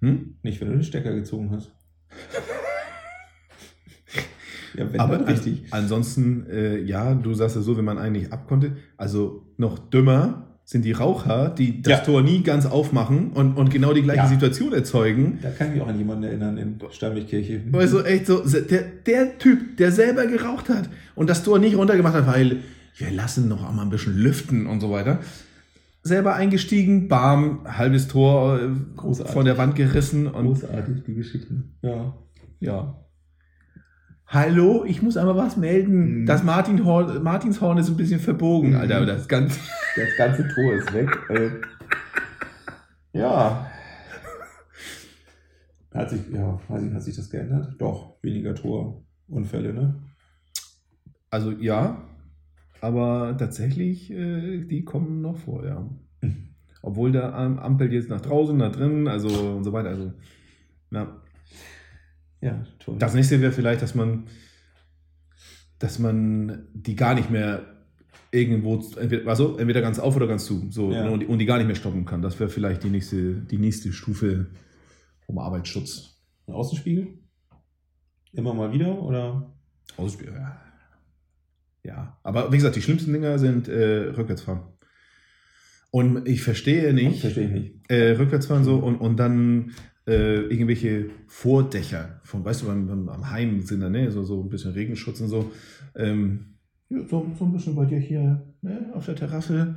[0.00, 0.36] Hm?
[0.42, 1.72] Nicht, wenn du den Stecker gezogen hast.
[4.76, 5.64] ja, wenn Aber richtig.
[5.70, 8.76] An, ansonsten, äh, ja, du sagst ja so, wenn man eigentlich abkonnte.
[8.96, 11.98] Also noch dümmer, sind die Raucher, die das ja.
[11.98, 14.28] Tor nie ganz aufmachen und, und genau die gleiche ja.
[14.28, 15.38] Situation erzeugen.
[15.42, 17.60] Da kann ich mich auch an jemanden erinnern in Steinwegkirche.
[17.72, 22.14] Also echt so, der, der Typ, der selber geraucht hat und das Tor nicht runtergemacht
[22.14, 22.60] hat, weil
[22.96, 25.20] wir lassen noch einmal ein bisschen lüften und so weiter.
[26.02, 29.32] Selber eingestiegen, bam, halbes Tor äh, Großartig.
[29.32, 30.26] von der Wand gerissen.
[30.26, 31.76] Und Großartig, die Geschichten.
[31.82, 32.14] Ja.
[32.60, 33.00] Ja.
[34.26, 36.20] Hallo, ich muss einmal was melden.
[36.20, 36.26] Mhm.
[36.26, 38.76] Das Martin Horn, Martinshorn ist ein bisschen verbogen, mhm.
[38.76, 39.06] Alter.
[39.06, 39.58] Das ganze,
[39.96, 41.08] das ganze Tor ist weg.
[41.30, 41.50] Äh,
[43.18, 43.70] ja.
[45.92, 47.76] Hat sich, ja, weiß nicht, hat sich das geändert?
[47.78, 49.94] Doch, weniger Torunfälle, ne?
[51.30, 52.02] Also ja,
[52.84, 55.88] aber tatsächlich, äh, die kommen noch vor, ja.
[56.20, 56.50] Mhm.
[56.82, 59.88] Obwohl der Ampel jetzt nach draußen, nach drinnen, also und so weiter.
[59.88, 60.12] Also,
[60.90, 61.22] ja.
[62.42, 62.96] Ja, toll.
[62.98, 64.24] Das nächste wäre vielleicht, dass man,
[65.78, 67.62] dass man die gar nicht mehr
[68.30, 71.08] irgendwo, entweder, also entweder ganz auf oder ganz zu, so, ja.
[71.08, 72.20] und, die, und, die, gar nicht mehr stoppen kann.
[72.20, 74.48] Das wäre vielleicht die nächste, die nächste Stufe
[75.26, 76.20] um Arbeitsschutz.
[76.46, 77.08] Ein Außenspiegel?
[78.34, 79.54] Immer mal wieder oder?
[79.96, 80.60] Außenspiegel, ja.
[81.84, 84.62] Ja, aber wie gesagt, die schlimmsten Dinger sind äh, Rückwärtsfahren.
[85.90, 87.20] Und ich verstehe nicht.
[87.20, 87.90] Verstehe ich nicht.
[87.90, 89.72] Äh, Rückwärtsfahren so und, und dann
[90.06, 94.42] äh, irgendwelche Vordächer von, weißt du, beim, beim, am Heim sind da, ne, so, so
[94.42, 95.52] ein bisschen Regenschutz und so.
[95.94, 96.56] Ähm,
[96.88, 99.76] ja, so, so ein bisschen bei dir hier ne, auf der Terrasse.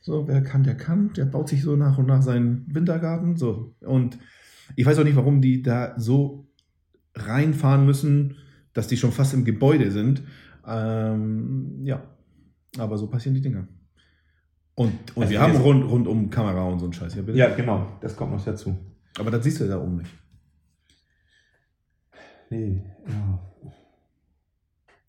[0.00, 1.12] So, wer kann, der kann.
[1.12, 3.36] Der baut sich so nach und nach seinen Wintergarten.
[3.36, 3.74] So.
[3.80, 4.18] Und
[4.76, 6.48] ich weiß auch nicht, warum die da so
[7.14, 8.36] reinfahren müssen,
[8.72, 10.22] dass die schon fast im Gebäude sind.
[10.68, 12.02] Ähm, ja,
[12.78, 13.66] aber so passieren die Dinge.
[14.74, 17.14] Und, und also wir haben rund, rund um Kamera und so einen Scheiß.
[17.16, 17.38] Ja, bitte?
[17.38, 18.76] ja, genau, das kommt noch dazu.
[19.18, 20.10] Aber das siehst du da oben nicht.
[22.50, 23.38] Nee, ja.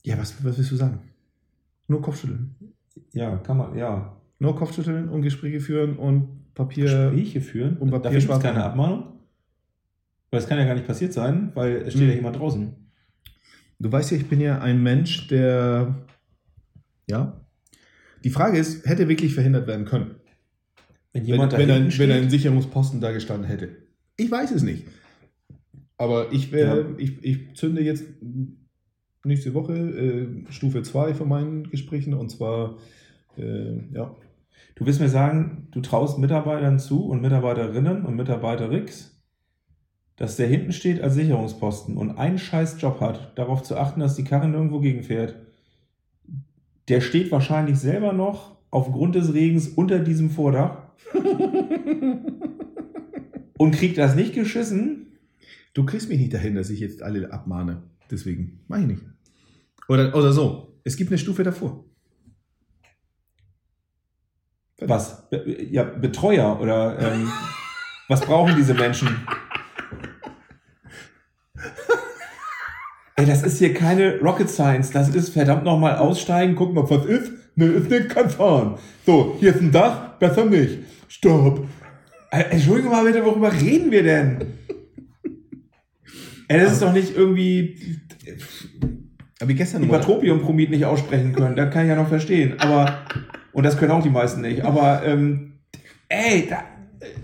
[0.03, 0.99] Ja, was, was willst du sagen?
[1.87, 2.55] Nur Kopfschütteln.
[3.13, 4.17] Ja, kann man, ja.
[4.39, 6.85] Nur Kopfschütteln und Gespräche führen und Papier.
[6.85, 7.77] Gespräche führen?
[7.77, 9.19] Und Papier Dafür gibt es keine Abmahnung?
[10.31, 12.09] Weil es kann ja gar nicht passiert sein, weil es steht hm.
[12.09, 12.75] ja jemand draußen.
[13.79, 15.95] Du weißt ja, ich bin ja ein Mensch, der.
[17.09, 17.41] Ja.
[18.23, 20.15] Die Frage ist, hätte wirklich verhindert werden können.
[21.13, 23.69] Wenn jemand wenn, wenn, ein, wenn ein Sicherungsposten da gestanden hätte.
[24.17, 24.85] Ich weiß es nicht.
[25.97, 26.85] Aber ich, wär, ja.
[26.97, 28.03] ich, ich zünde jetzt
[29.23, 32.77] nächste Woche äh, Stufe 2 von meinen Gesprächen und zwar,
[33.37, 34.15] äh, ja.
[34.75, 39.18] Du willst mir sagen, du traust Mitarbeitern zu und Mitarbeiterinnen und Mitarbeiter Rix,
[40.19, 44.17] dass der hinten steht als Sicherungsposten und einen scheiß Job hat, darauf zu achten, dass
[44.17, 45.35] die Karre nirgendwo gegenfährt.
[46.89, 50.89] Der steht wahrscheinlich selber noch aufgrund des Regens unter diesem Vordach
[53.57, 55.13] und kriegt das nicht geschissen.
[55.73, 57.83] Du kriegst mich nicht dahin, dass ich jetzt alle abmahne.
[58.11, 59.03] Deswegen mach ich nicht.
[59.87, 60.81] Oder, oder so.
[60.83, 61.85] Es gibt eine Stufe davor.
[64.81, 65.29] Was?
[65.71, 67.31] Ja, Betreuer oder ähm,
[68.09, 69.07] was brauchen diese Menschen?
[73.15, 74.91] Ey, das ist hier keine Rocket Science.
[74.91, 77.33] Das ist verdammt nochmal aussteigen, gucken, ob was ist.
[77.55, 78.77] Ne, ist nicht, kann fahren.
[79.05, 80.79] So, hier ist ein Dach, besser nicht.
[81.09, 81.67] Stopp.
[82.31, 84.37] Entschuldigung mal bitte, worüber reden wir denn?
[86.47, 87.99] Ey, das ist doch nicht irgendwie.
[89.41, 92.59] Aber wie gestern über Tropiumpromid nicht aussprechen können, das kann ich ja noch verstehen.
[92.59, 92.99] Aber,
[93.51, 94.63] und das können auch die meisten nicht.
[94.63, 95.59] Aber, ähm,
[96.07, 96.63] ey, da,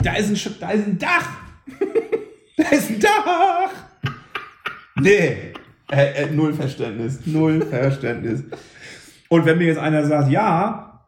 [0.04, 1.30] da, ist ein, da ist ein Dach.
[2.58, 3.85] da ist ein Dach.
[4.96, 5.38] Nee.
[5.92, 7.20] Äh, äh, null Verständnis.
[7.26, 8.44] Null Verständnis.
[9.30, 11.04] Und wenn mir jetzt einer sagt, ja,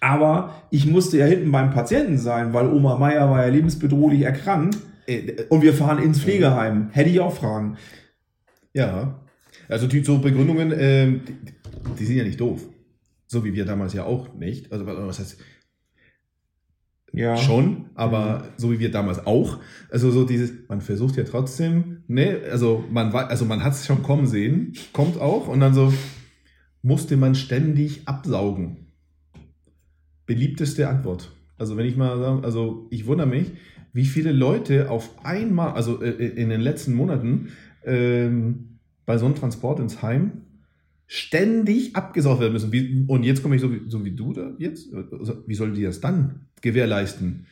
[0.00, 4.78] aber ich musste ja hinten beim Patienten sein, weil Oma Meier war ja lebensbedrohlich erkrankt.
[5.06, 6.90] Äh, und wir fahren ins Pflegeheim.
[6.92, 7.76] Hätte ich auch Fragen.
[8.72, 9.20] Ja.
[9.68, 12.62] Also die so Begründungen, ähm, die, die, sind ja nicht doof.
[13.26, 14.72] So wie wir damals ja auch nicht.
[14.72, 15.38] Also was heißt
[17.12, 17.36] ja.
[17.36, 18.42] schon, aber mhm.
[18.56, 19.58] so wie wir damals auch.
[19.90, 24.02] Also so dieses, man versucht ja trotzdem, ne, also man also man hat es schon
[24.02, 25.92] kommen sehen, kommt auch und dann so
[26.82, 28.88] musste man ständig absaugen
[30.28, 31.32] beliebteste Antwort.
[31.56, 33.50] Also wenn ich mal sagen, also ich wundere mich,
[33.92, 37.48] wie viele Leute auf einmal, also äh, äh, in den letzten Monaten
[37.84, 40.42] ähm, bei so einem Transport ins Heim
[41.06, 42.70] ständig abgesaugt werden müssen.
[42.70, 44.92] Wie, und jetzt komme ich so wie, so wie du da jetzt.
[44.94, 47.46] Also, wie sollen die das dann gewährleisten?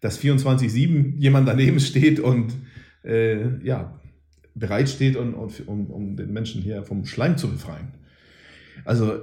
[0.00, 2.54] Dass 24-7 jemand daneben steht und
[3.04, 3.99] äh, ja,
[4.60, 7.88] bereit steht, und, und, um, um den Menschen hier vom Schleim zu befreien.
[8.84, 9.20] Also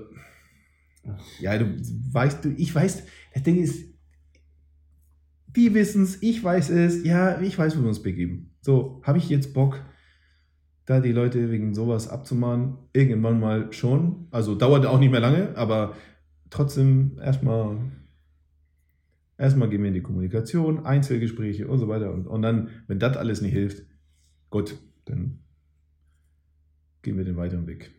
[1.39, 1.77] ja, du
[2.11, 3.93] weißt, du, ich weiß, das Ding ist,
[5.55, 8.55] die wissen es, ich weiß es, ja, ich weiß, wo wir uns begeben.
[8.61, 9.81] So, habe ich jetzt Bock,
[10.85, 12.77] da die Leute wegen sowas abzumahnen?
[12.93, 14.27] Irgendwann mal schon.
[14.31, 15.95] Also dauert auch nicht mehr lange, aber
[16.49, 17.77] trotzdem erstmal
[19.39, 22.11] Erstmal gehen wir in die Kommunikation, Einzelgespräche und so weiter.
[22.11, 23.83] Und, und dann, wenn das alles nicht hilft,
[24.49, 24.75] gut,
[25.09, 25.39] dann
[27.01, 27.91] gehen wir den weiteren Weg.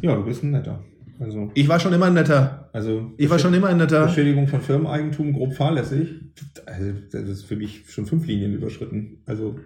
[0.00, 0.82] Ja, du bist ein netter.
[1.20, 2.68] Also, ich war schon immer ein netter.
[2.72, 4.06] Also, ich war schon immer ein netter.
[4.06, 6.08] Beschädigung von Firmeneigentum, grob fahrlässig.
[6.66, 9.18] Also, das ist für mich schon fünf Linien überschritten.
[9.26, 9.60] Also,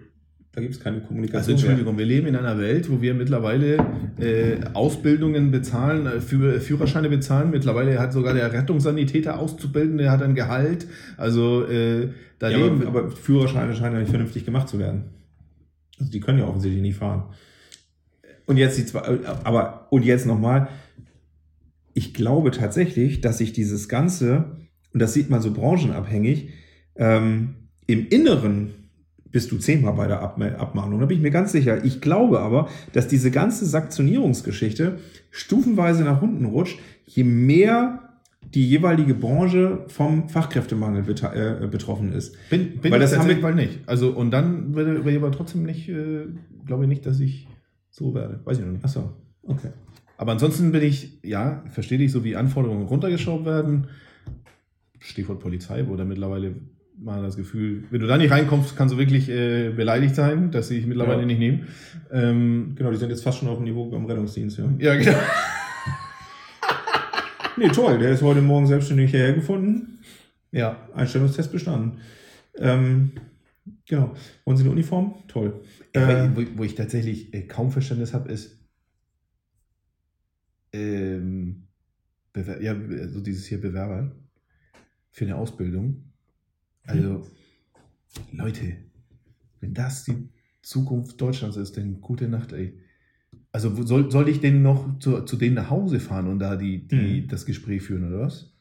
[0.51, 1.37] da gibt es keine Kommunikation.
[1.37, 2.07] Also Entschuldigung, mehr.
[2.07, 3.77] wir leben in einer Welt, wo wir mittlerweile
[4.19, 7.51] äh, Ausbildungen bezahlen, äh, für, Führerscheine bezahlen.
[7.51, 10.87] Mittlerweile hat sogar der Rettungssanitäter Auszubildende hat ein Gehalt.
[11.17, 12.09] Also äh,
[12.39, 15.03] da ja, leben aber, aber Führerscheine scheinen ja nicht vernünftig gemacht zu werden.
[15.99, 17.23] Also die können ja offensichtlich nicht fahren.
[18.45, 20.69] Und jetzt die zwei, aber und jetzt nochmal,
[21.93, 24.57] ich glaube tatsächlich, dass sich dieses Ganze,
[24.93, 26.49] und das sieht man so branchenabhängig,
[26.95, 28.73] ähm, im Inneren
[29.31, 30.99] bist du zehnmal bei der Abmahnung.
[30.99, 31.83] Da bin ich mir ganz sicher.
[31.83, 34.97] Ich glaube aber, dass diese ganze Sanktionierungsgeschichte
[35.29, 38.08] stufenweise nach unten rutscht, je mehr
[38.53, 42.35] die jeweilige Branche vom Fachkräftemangel äh, betroffen ist.
[42.49, 43.79] Bin, bin Weil das haben wir nicht.
[43.85, 46.25] Also und dann werde ich aber trotzdem nicht, äh,
[46.65, 47.47] glaube ich nicht, dass ich
[47.89, 48.39] so werde.
[48.43, 48.83] Weiß ich noch nicht.
[48.83, 49.69] Achso, okay.
[50.17, 53.87] Aber ansonsten bin ich, ja, verstehe ich, so wie Anforderungen runtergeschoben werden.
[54.99, 56.55] Stichwort Polizei, wo da mittlerweile
[56.97, 60.67] mal das Gefühl, wenn du da nicht reinkommst, kannst du wirklich äh, beleidigt sein, dass
[60.67, 61.25] sie dich mittlerweile ja.
[61.25, 61.67] nicht nehmen.
[62.11, 64.65] Ähm, genau, die sind jetzt fast schon auf dem Niveau beim Rettungsdienst, ja.
[64.79, 65.17] Ja, genau.
[67.59, 69.99] Nee, toll, der ist heute Morgen selbstständig hierher gefunden.
[70.51, 70.89] Ja.
[70.93, 71.99] Einstellungstest bestanden.
[72.55, 73.11] Ähm,
[73.85, 74.15] genau.
[74.45, 75.23] Wollen Sie eine Uniform?
[75.27, 75.61] Toll.
[75.93, 78.57] Äh, wo, wo, ich tatsächlich äh, kaum Verständnis habe, ist,
[80.73, 81.67] ähm,
[82.35, 82.75] ja,
[83.07, 84.15] so dieses hier Bewerber
[85.11, 86.13] für eine Ausbildung.
[86.83, 87.27] Also,
[88.31, 88.77] Leute,
[89.59, 90.29] wenn das die
[90.61, 92.79] Zukunft Deutschlands ist, dann gute Nacht, ey.
[93.51, 96.87] Also soll, soll ich denn noch zu, zu denen nach Hause fahren und da die,
[96.87, 97.27] die, mhm.
[97.27, 98.53] das Gespräch führen, oder was?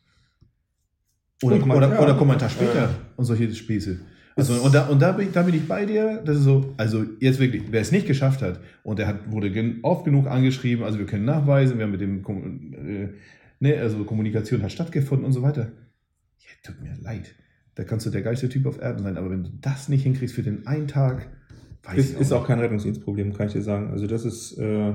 [1.43, 4.01] Oder, oder, ja, oder Kommentar später äh, und solche Späße.
[4.34, 6.22] Also, und da, und da, bin ich, da bin ich bei dir.
[6.24, 9.53] Das ist so, also jetzt wirklich, wer es nicht geschafft hat und der hat, wurde
[9.82, 12.24] oft genug angeschrieben, also wir können nachweisen, wir haben mit dem,
[12.72, 13.09] äh,
[13.61, 15.72] ne, also Kommunikation hat stattgefunden und so weiter.
[16.39, 17.34] Ja, tut mir leid.
[17.74, 20.34] Da kannst du der geilste Typ auf Erden sein, aber wenn du das nicht hinkriegst
[20.34, 21.28] für den einen Tag,
[21.85, 23.91] weiß ist, Ist auch kein Rettungsdienstproblem, kann ich dir sagen.
[23.91, 24.93] Also das ist, äh,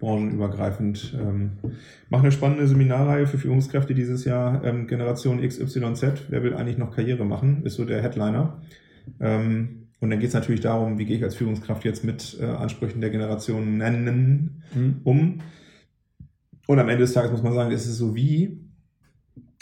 [0.00, 1.14] branchenübergreifend.
[1.20, 1.52] Ähm,
[2.08, 6.24] mache eine spannende Seminarreihe für Führungskräfte dieses Jahr, ähm, Generation XYZ.
[6.28, 7.62] Wer will eigentlich noch Karriere machen?
[7.64, 8.60] Ist so der Headliner.
[9.20, 12.46] Ähm, und dann geht es natürlich darum, wie gehe ich als Führungskraft jetzt mit äh,
[12.46, 15.00] Ansprüchen der Generation nennen mhm.
[15.04, 15.40] um.
[16.66, 18.58] Und am Ende des Tages muss man sagen, es ist so wie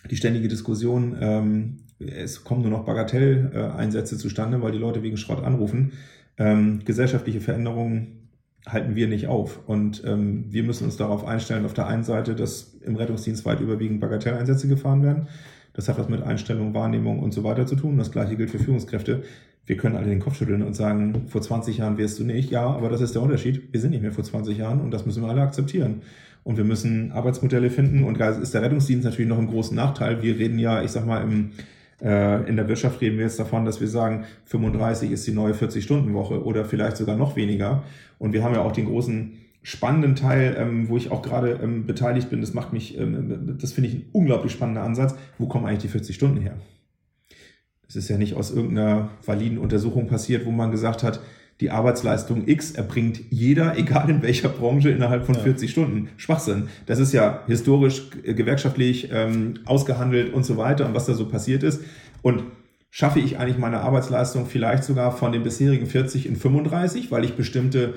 [0.09, 5.43] die ständige Diskussion, ähm, es kommen nur noch Bagatelleinsätze zustande, weil die Leute wegen Schrott
[5.43, 5.93] anrufen.
[6.39, 8.31] Ähm, gesellschaftliche Veränderungen
[8.67, 9.61] halten wir nicht auf.
[9.67, 13.61] Und ähm, wir müssen uns darauf einstellen, auf der einen Seite, dass im Rettungsdienst weit
[13.61, 15.29] überwiegend Bagatelleinsätze gefahren werden.
[15.73, 17.99] Das hat was mit Einstellung, Wahrnehmung und so weiter zu tun.
[17.99, 19.23] Das gleiche gilt für Führungskräfte.
[19.65, 22.51] Wir können alle den Kopf schütteln und sagen, vor 20 Jahren wärst du nicht.
[22.51, 23.73] Ja, aber das ist der Unterschied.
[23.73, 26.03] Wir sind nicht mehr vor 20 Jahren und das müssen wir alle akzeptieren.
[26.43, 28.05] Und wir müssen Arbeitsmodelle finden.
[28.05, 30.23] Und da ist der Rettungsdienst natürlich noch ein großen Nachteil.
[30.23, 31.51] Wir reden ja, ich sag mal, im
[32.01, 36.45] in der Wirtschaft reden wir jetzt davon, dass wir sagen, 35 ist die neue 40-Stunden-Woche
[36.45, 37.83] oder vielleicht sogar noch weniger.
[38.19, 39.33] Und wir haben ja auch den großen
[39.63, 42.41] spannenden Teil, ähm, wo ich auch gerade ähm, beteiligt bin.
[42.41, 45.15] Das macht mich, ähm, das finde ich ein unglaublich spannender Ansatz.
[45.37, 46.57] Wo kommen eigentlich die 40 Stunden her?
[47.87, 51.21] Es ist ja nicht aus irgendeiner validen Untersuchung passiert, wo man gesagt hat,
[51.61, 55.43] die Arbeitsleistung X erbringt jeder, egal in welcher Branche, innerhalb von ja.
[55.43, 56.09] 40 Stunden.
[56.17, 56.69] Schwachsinn.
[56.87, 61.29] Das ist ja historisch, äh, gewerkschaftlich ähm, ausgehandelt und so weiter und was da so
[61.29, 61.83] passiert ist.
[62.23, 62.45] Und
[62.91, 67.35] schaffe ich eigentlich meine Arbeitsleistung vielleicht sogar von den bisherigen 40 in 35, weil ich
[67.35, 67.95] bestimmte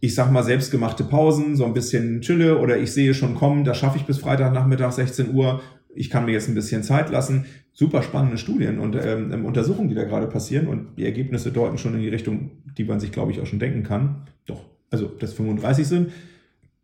[0.00, 3.78] ich sag mal, selbstgemachte Pausen, so ein bisschen chille oder ich sehe schon kommen, das
[3.78, 5.62] schaffe ich bis Freitagnachmittag 16 Uhr.
[5.96, 9.90] Ich kann mir jetzt ein bisschen Zeit lassen super spannende Studien und ähm, ähm, Untersuchungen,
[9.90, 13.12] die da gerade passieren und die Ergebnisse deuten schon in die Richtung, die man sich,
[13.12, 14.22] glaube ich, auch schon denken kann.
[14.46, 16.10] Doch, also dass 35 sind,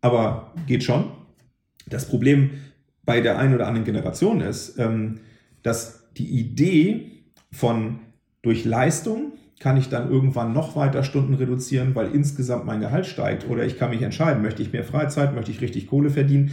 [0.01, 1.05] aber geht schon.
[1.87, 2.51] Das Problem
[3.05, 5.19] bei der einen oder anderen Generation ist, ähm,
[5.63, 7.99] dass die Idee von
[8.43, 13.49] durch Leistung kann ich dann irgendwann noch weiter Stunden reduzieren, weil insgesamt mein Gehalt steigt
[13.49, 16.51] oder ich kann mich entscheiden, möchte ich mehr Freizeit, möchte ich richtig Kohle verdienen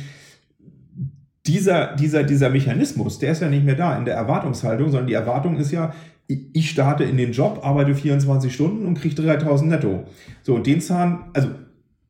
[1.46, 5.14] dieser, dieser, dieser Mechanismus, der ist ja nicht mehr da in der Erwartungshaltung, sondern die
[5.14, 5.94] Erwartung ist ja,
[6.26, 10.04] ich starte in den Job, arbeite 24 Stunden und kriege 3000 netto.
[10.42, 11.50] So, und den Zahn, also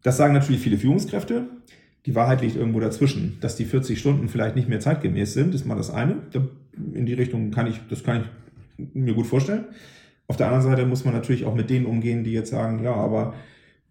[0.03, 1.45] das sagen natürlich viele Führungskräfte.
[2.07, 5.66] Die Wahrheit liegt irgendwo dazwischen, dass die 40 Stunden vielleicht nicht mehr zeitgemäß sind, ist
[5.66, 6.16] mal das eine.
[6.95, 8.22] In die Richtung kann ich, das kann
[8.78, 9.66] ich mir gut vorstellen.
[10.26, 12.95] Auf der anderen Seite muss man natürlich auch mit denen umgehen, die jetzt sagen, ja,
[12.95, 13.35] aber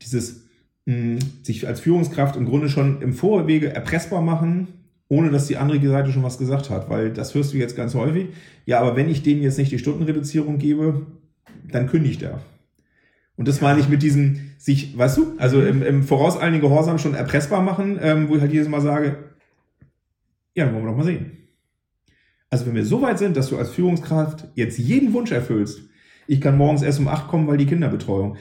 [0.02, 0.48] dieses
[0.86, 4.68] mh, sich als Führungskraft im Grunde schon im Vorwege erpressbar machen,
[5.10, 7.96] ohne dass die andere Seite schon was gesagt hat, weil das hörst du jetzt ganz
[7.96, 8.28] häufig.
[8.66, 11.08] Ja, aber wenn ich denen jetzt nicht die Stundenreduzierung gebe,
[11.70, 12.40] dann kündigt er.
[13.36, 17.16] Und das meine ich mit diesem sich, weißt du, also im, im vorauseiligen Gehorsam schon
[17.16, 19.18] erpressbar machen, ähm, wo ich halt jedes Mal sage,
[20.54, 21.32] ja, dann wollen wir doch mal sehen.
[22.52, 25.82] Also wenn wir so weit sind, dass du als Führungskraft jetzt jeden Wunsch erfüllst,
[26.28, 28.38] ich kann morgens erst um acht kommen, weil die Kinderbetreuung,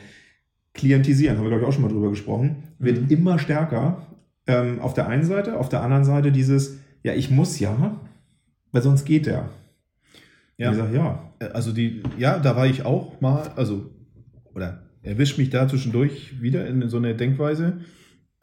[0.75, 3.09] klientisieren, haben wir glaube ich auch schon mal drüber gesprochen, wird mhm.
[3.09, 4.07] immer stärker
[4.49, 8.01] ähm, auf der einen Seite, auf der anderen Seite dieses, ja, ich muss ja,
[8.73, 9.51] weil sonst geht der.
[10.57, 10.75] Ja.
[10.75, 11.33] Sag, ja.
[11.53, 13.91] Also die, ja, da war ich auch mal, also,
[14.55, 17.81] oder erwischt mich da zwischendurch wieder in so eine Denkweise,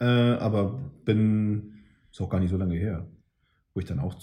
[0.00, 1.74] äh, aber bin,
[2.10, 3.04] ist auch gar nicht so lange her,
[3.74, 4.14] wo ich dann auch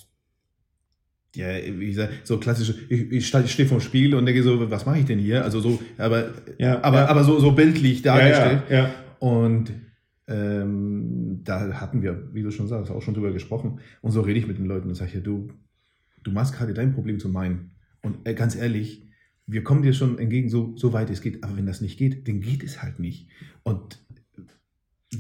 [1.36, 5.00] ja, wie gesagt, so klassisch, ich, ich stehe vorm Spiegel und denke so, was mache
[5.00, 5.44] ich denn hier?
[5.44, 6.30] Also so, aber,
[6.60, 7.08] ja, aber, ja.
[7.08, 8.62] aber so, so bildlich dargestellt.
[8.70, 9.72] Ja, ja, Und
[10.28, 13.80] ähm, da hatten wir, wie du schon sagst, auch schon drüber gesprochen.
[14.02, 15.50] Und so rede ich mit den Leuten und sage, ja, du,
[16.24, 17.72] du machst gerade dein Problem zu meinen.
[18.02, 19.08] Und äh, ganz ehrlich,
[19.46, 21.44] wir kommen dir schon entgegen, so, so weit es geht.
[21.44, 23.30] Aber wenn das nicht geht, dann geht es halt nicht.
[23.64, 24.04] Und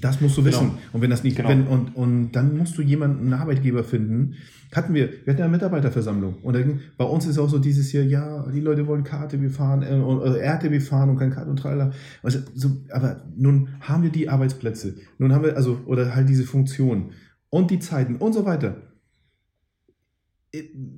[0.02, 0.70] das musst du wissen.
[0.70, 0.80] Genau.
[0.94, 1.50] Und wenn das nicht, genau.
[1.50, 4.36] wenn, und, und dann musst du jemanden, einen Arbeitgeber finden.
[4.74, 6.36] Hatten wir, wir hatten ja eine Mitarbeiterversammlung.
[6.42, 9.84] Und dann, bei uns ist auch so dieses Jahr, ja, die Leute wollen KTW fahren,
[9.84, 11.92] äh, oder RTW fahren und kein Kart und Trailer.
[12.24, 14.96] Also, so, aber nun haben wir die Arbeitsplätze.
[15.20, 17.12] Nun haben wir, also, oder halt diese Funktion
[17.50, 18.78] und die Zeiten und so weiter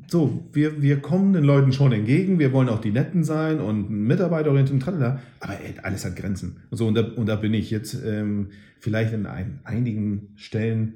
[0.08, 3.90] so, wir, wir kommen den Leuten schon entgegen, wir wollen auch die Netten sein und
[3.90, 6.58] mitarbeiterorientiert und tralala, aber ey, alles hat Grenzen.
[6.70, 8.50] Und, so, und, da, und da bin ich jetzt ähm,
[8.80, 10.96] vielleicht in ein, einigen Stellen,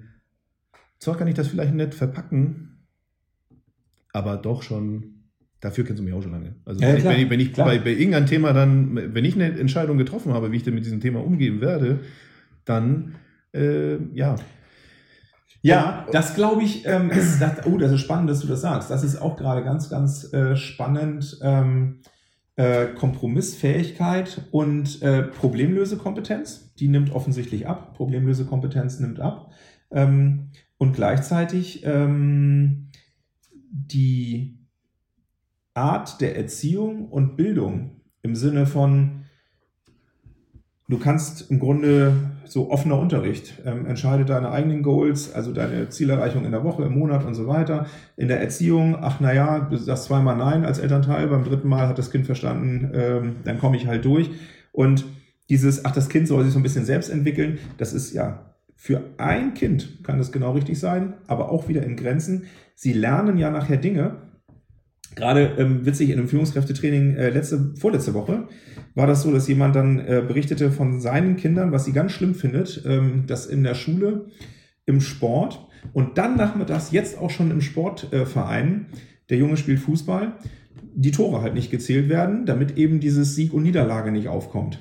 [1.00, 2.86] zwar kann ich das vielleicht nett verpacken,
[4.12, 5.22] aber doch schon,
[5.62, 6.56] dafür kennst du mich auch schon lange.
[6.66, 9.24] Also ja, wenn, klar, ich, wenn ich, wenn ich bei, bei irgendeinem Thema dann, wenn
[9.24, 12.02] ich eine Entscheidung getroffen habe, wie ich denn mit diesem Thema umgehen werde,
[12.66, 13.16] dann,
[13.54, 14.36] äh, ja,
[15.62, 18.90] ja, das glaube ich, ähm, ist, das, oh, das ist spannend, dass du das sagst.
[18.90, 21.40] Das ist auch gerade ganz, ganz äh, spannend.
[21.42, 22.00] Ähm,
[22.60, 27.94] äh, Kompromissfähigkeit und äh, Problemlösekompetenz, die nimmt offensichtlich ab.
[27.96, 29.54] Problemlösekompetenz nimmt ab.
[29.92, 32.90] Ähm, und gleichzeitig ähm,
[33.72, 34.60] die
[35.74, 39.24] Art der Erziehung und Bildung im Sinne von,
[40.90, 42.14] du kannst im Grunde
[42.52, 43.62] so offener Unterricht.
[43.66, 47.48] Ähm, entscheide deine eigenen Goals, also deine Zielerreichung in der Woche, im Monat und so
[47.48, 47.86] weiter.
[48.18, 51.98] In der Erziehung, ach naja, du sagst zweimal Nein als Elternteil, beim dritten Mal hat
[51.98, 54.30] das Kind verstanden, ähm, dann komme ich halt durch.
[54.72, 55.06] Und
[55.50, 58.50] dieses, ach, das Kind soll sich so ein bisschen selbst entwickeln, das ist ja
[58.82, 62.46] für ein Kind kann das genau richtig sein, aber auch wieder in Grenzen.
[62.76, 64.29] Sie lernen ja nachher Dinge,
[65.20, 68.48] Gerade ähm, witzig in einem Führungskräftetraining äh, letzte, vorletzte Woche
[68.96, 72.36] war das so, dass jemand dann äh, berichtete von seinen Kindern, was sie ganz schlimm
[72.36, 74.28] findet, ähm, dass in der Schule,
[74.86, 78.96] im Sport und dann nachmittags jetzt auch schon im Sportverein, äh,
[79.30, 80.38] der Junge spielt Fußball,
[80.96, 84.80] die Tore halt nicht gezählt werden, damit eben dieses Sieg und Niederlage nicht aufkommt.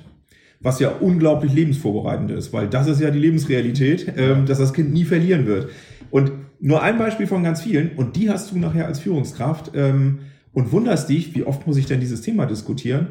[0.61, 4.93] Was ja unglaublich lebensvorbereitend ist, weil das ist ja die Lebensrealität, ähm, dass das Kind
[4.93, 5.69] nie verlieren wird.
[6.11, 10.19] Und nur ein Beispiel von ganz vielen und die hast du nachher als Führungskraft ähm,
[10.51, 13.07] und wunderst dich, wie oft muss ich denn dieses Thema diskutieren?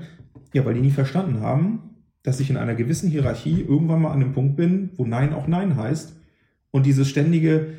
[0.53, 4.21] Ja, weil die nie verstanden haben, dass ich in einer gewissen Hierarchie irgendwann mal an
[4.21, 6.17] dem Punkt bin, wo Nein auch Nein heißt
[6.71, 7.75] und dieses ständige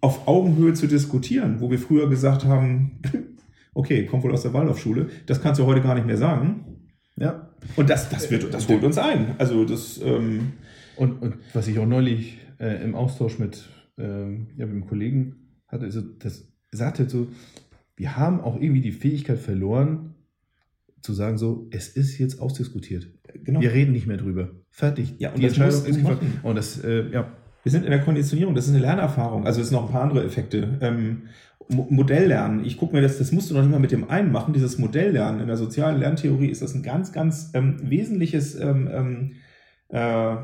[0.00, 3.00] auf Augenhöhe zu diskutieren, wo wir früher gesagt haben,
[3.74, 6.88] okay, kommt wohl aus der Waldorfschule, das kannst du heute gar nicht mehr sagen.
[7.16, 7.48] Ja.
[7.76, 9.36] Und das, das, wird, das holt uns ein.
[9.38, 10.00] Also das.
[10.02, 10.54] Ähm
[10.96, 13.68] und, und was ich auch neulich äh, im Austausch mit
[13.98, 15.36] ähm, ja, mit einem Kollegen
[15.68, 17.28] hatte, also das sagte so,
[17.96, 20.14] wir haben auch irgendwie die Fähigkeit verloren,
[21.02, 23.08] zu sagen so, es ist jetzt ausdiskutiert.
[23.44, 23.60] Genau.
[23.60, 24.50] Wir reden nicht mehr drüber.
[24.70, 25.14] Fertig.
[25.18, 26.40] Ja, und die Entscheidung ist machen.
[26.42, 27.32] Und das, äh, ja.
[27.62, 29.46] Wir sind in der Konditionierung, das ist eine Lernerfahrung.
[29.46, 30.78] Also es sind noch ein paar andere Effekte.
[30.80, 31.22] Ähm,
[31.68, 34.52] Modelllernen, ich gucke mir das, das musst du noch nicht mal mit dem einen machen,
[34.52, 35.40] dieses Modelllernen.
[35.40, 39.32] In der sozialen Lerntheorie ist das ein ganz, ganz ähm, wesentliches ähm, ähm
[39.88, 40.36] äh,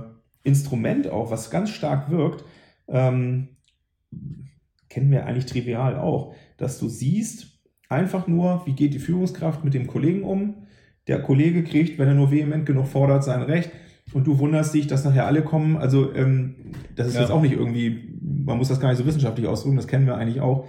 [0.44, 2.44] Instrument auch, was ganz stark wirkt
[2.88, 3.48] ähm,
[4.88, 7.58] kennen wir eigentlich trivial auch, dass du siehst
[7.88, 10.66] einfach nur, wie geht die Führungskraft mit dem Kollegen um.
[11.06, 13.70] Der Kollege kriegt, wenn er nur vehement genug fordert, sein Recht.
[14.12, 15.76] Und du wunderst dich, dass nachher alle kommen.
[15.76, 16.54] Also ähm,
[16.96, 17.22] das ist ja.
[17.22, 20.16] jetzt auch nicht irgendwie, man muss das gar nicht so wissenschaftlich ausdrücken, das kennen wir
[20.16, 20.66] eigentlich auch.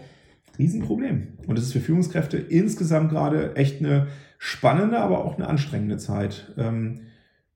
[0.58, 1.40] Riesenproblem.
[1.48, 4.08] Und das ist für Führungskräfte insgesamt gerade echt eine
[4.38, 6.54] spannende, aber auch eine anstrengende Zeit.
[6.58, 7.02] Ähm,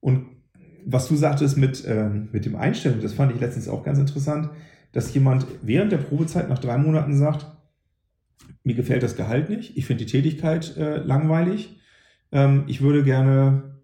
[0.00, 0.33] und
[0.84, 4.50] was du sagtest mit, ähm, mit dem Einstellen, das fand ich letztens auch ganz interessant,
[4.92, 7.46] dass jemand während der Probezeit nach drei Monaten sagt,
[8.62, 11.80] mir gefällt das Gehalt nicht, ich finde die Tätigkeit äh, langweilig,
[12.32, 13.74] ähm, ich würde gerne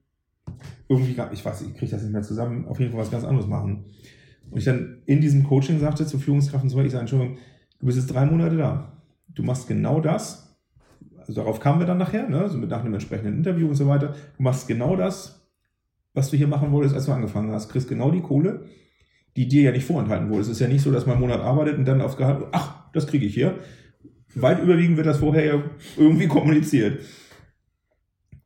[0.88, 3.46] irgendwie, ich weiß, ich kriege das nicht mehr zusammen, auf jeden Fall was ganz anderes
[3.46, 3.84] machen.
[4.50, 7.38] Und ich dann in diesem Coaching sagte zur Führungskraft und so, ich sage, Entschuldigung,
[7.78, 8.92] du bist jetzt drei Monate da.
[9.28, 10.58] Du machst genau das.
[11.18, 12.40] Also darauf kamen wir dann nachher, ne?
[12.40, 14.14] also mit nach einem entsprechenden Interview und so weiter.
[14.36, 15.39] Du machst genau das,
[16.14, 17.68] was du hier machen wolltest, als du angefangen hast.
[17.68, 18.66] Kriegst genau die Kohle,
[19.36, 20.42] die dir ja nicht vorenthalten wurde.
[20.42, 22.90] Es ist ja nicht so, dass man einen Monat arbeitet und dann aufs Gehalt, ach,
[22.92, 23.58] das kriege ich hier.
[24.34, 25.62] Weit überwiegend wird das vorher ja
[25.96, 27.00] irgendwie kommuniziert.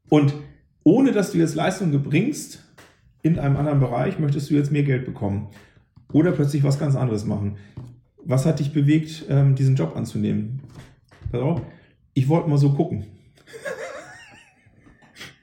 [0.08, 0.34] Und
[0.82, 2.62] ohne dass du jetzt Leistung bringst
[3.22, 5.48] in einem anderen Bereich, möchtest du jetzt mehr Geld bekommen.
[6.12, 7.56] Oder plötzlich was ganz anderes machen.
[8.22, 10.60] Was hat dich bewegt, ähm, diesen Job anzunehmen?
[11.32, 11.62] Pass auf,
[12.12, 13.06] ich wollte mal so gucken.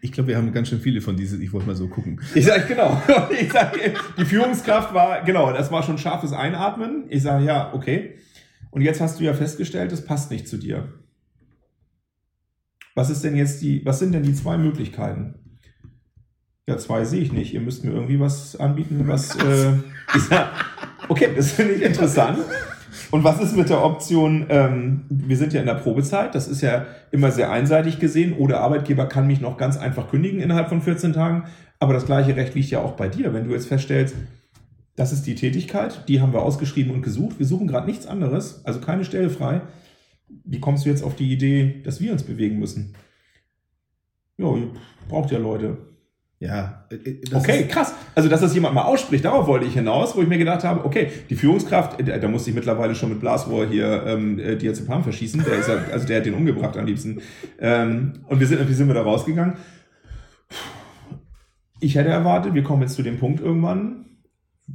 [0.03, 2.19] Ich glaube, wir haben ganz schön viele von diesen, ich wollte mal so gucken.
[2.35, 3.01] Ich sage, genau.
[3.39, 7.05] Ich sage, die Führungskraft war, genau, das war schon scharfes Einatmen.
[7.09, 8.15] Ich sage, ja, okay.
[8.71, 10.93] Und jetzt hast du ja festgestellt, es passt nicht zu dir.
[12.95, 15.35] Was ist denn jetzt die, was sind denn die zwei Möglichkeiten?
[16.67, 17.53] Ja, zwei sehe ich nicht.
[17.53, 19.73] Ihr müsst mir irgendwie was anbieten, was, äh,
[20.15, 20.51] ich sag,
[21.09, 22.39] okay, das finde ich interessant.
[23.11, 26.61] Und was ist mit der Option, ähm, wir sind ja in der Probezeit, das ist
[26.61, 30.81] ja immer sehr einseitig gesehen, oder Arbeitgeber kann mich noch ganz einfach kündigen innerhalb von
[30.81, 31.43] 14 Tagen,
[31.79, 33.33] aber das gleiche Recht liegt ja auch bei dir.
[33.33, 34.15] Wenn du jetzt feststellst,
[34.95, 38.63] das ist die Tätigkeit, die haben wir ausgeschrieben und gesucht, wir suchen gerade nichts anderes,
[38.63, 39.61] also keine Stelle frei,
[40.45, 42.95] wie kommst du jetzt auf die Idee, dass wir uns bewegen müssen?
[44.37, 44.47] Ja,
[45.09, 45.77] braucht ja Leute.
[46.41, 46.85] Ja.
[46.89, 47.93] Äh, äh, okay, krass.
[48.15, 50.83] Also, dass das jemand mal ausspricht, darauf wollte ich hinaus, wo ich mir gedacht habe,
[50.83, 55.43] okay, die Führungskraft, äh, da musste ich mittlerweile schon mit Blasrohr hier ähm, Diazepam verschießen.
[55.43, 57.21] Der ist ja, also der hat den umgebracht am liebsten.
[57.59, 59.53] Ähm, und wir sind, wie sind wir da rausgegangen?
[61.79, 64.05] Ich hätte erwartet, wir kommen jetzt zu dem Punkt irgendwann,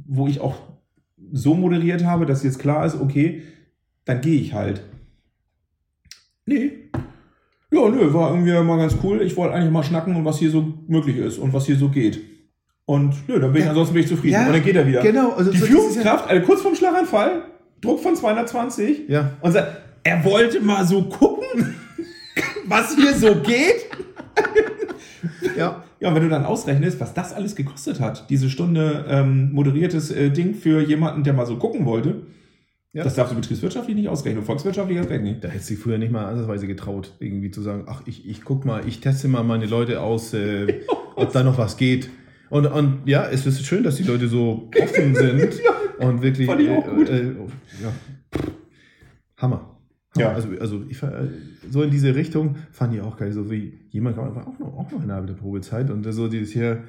[0.07, 0.55] wo ich auch
[1.33, 3.43] so moderiert habe, dass jetzt klar ist, okay,
[4.05, 4.83] dann gehe ich halt.
[6.45, 6.89] Nee,
[7.71, 9.21] ja, nö, war irgendwie mal ganz cool.
[9.21, 11.89] Ich wollte eigentlich mal schnacken und was hier so möglich ist und was hier so
[11.89, 12.19] geht.
[12.85, 13.71] Und nö, dann bin ich ja.
[13.71, 14.33] ansonsten bin ich zufrieden.
[14.33, 15.01] Ja, und dann geht er wieder.
[15.01, 15.31] Genau.
[15.31, 17.43] Also die Führungskraft, ja also kurz vorm Schlaganfall,
[17.81, 19.09] Druck von 220.
[19.09, 19.31] Ja.
[19.41, 21.75] Und sagt, er wollte mal so gucken,
[22.67, 23.87] was hier so geht.
[25.57, 25.83] ja.
[25.99, 30.11] Ja, und wenn du dann ausrechnest, was das alles gekostet hat, diese Stunde ähm, moderiertes
[30.11, 32.21] äh, Ding für jemanden, der mal so gucken wollte,
[32.97, 33.03] ja.
[33.03, 35.43] Das darfst du betriebswirtschaftlich nicht ausrechnen, volkswirtschaftlich erst recht nicht.
[35.43, 38.43] Da hättest du dich früher nicht mal ansatzweise getraut, irgendwie zu sagen, ach, ich, ich
[38.43, 40.81] guck mal, ich teste mal meine Leute aus, äh,
[41.15, 42.09] ob da noch was geht.
[42.49, 45.59] Und, und ja, es ist schön, dass die Leute so offen sind
[45.99, 46.47] ja, und wirklich.
[46.47, 47.07] Fand ich auch gut.
[47.07, 47.35] Äh, äh,
[47.83, 47.93] ja.
[49.37, 49.77] Hammer.
[50.15, 50.17] Hammer.
[50.17, 50.33] Ja.
[50.33, 51.27] Also, also ich, äh,
[51.69, 53.31] so in diese Richtung fand ich auch geil.
[53.31, 56.83] So wie jemand war auch noch, auch noch innerhalb der Probezeit und so dieses hier,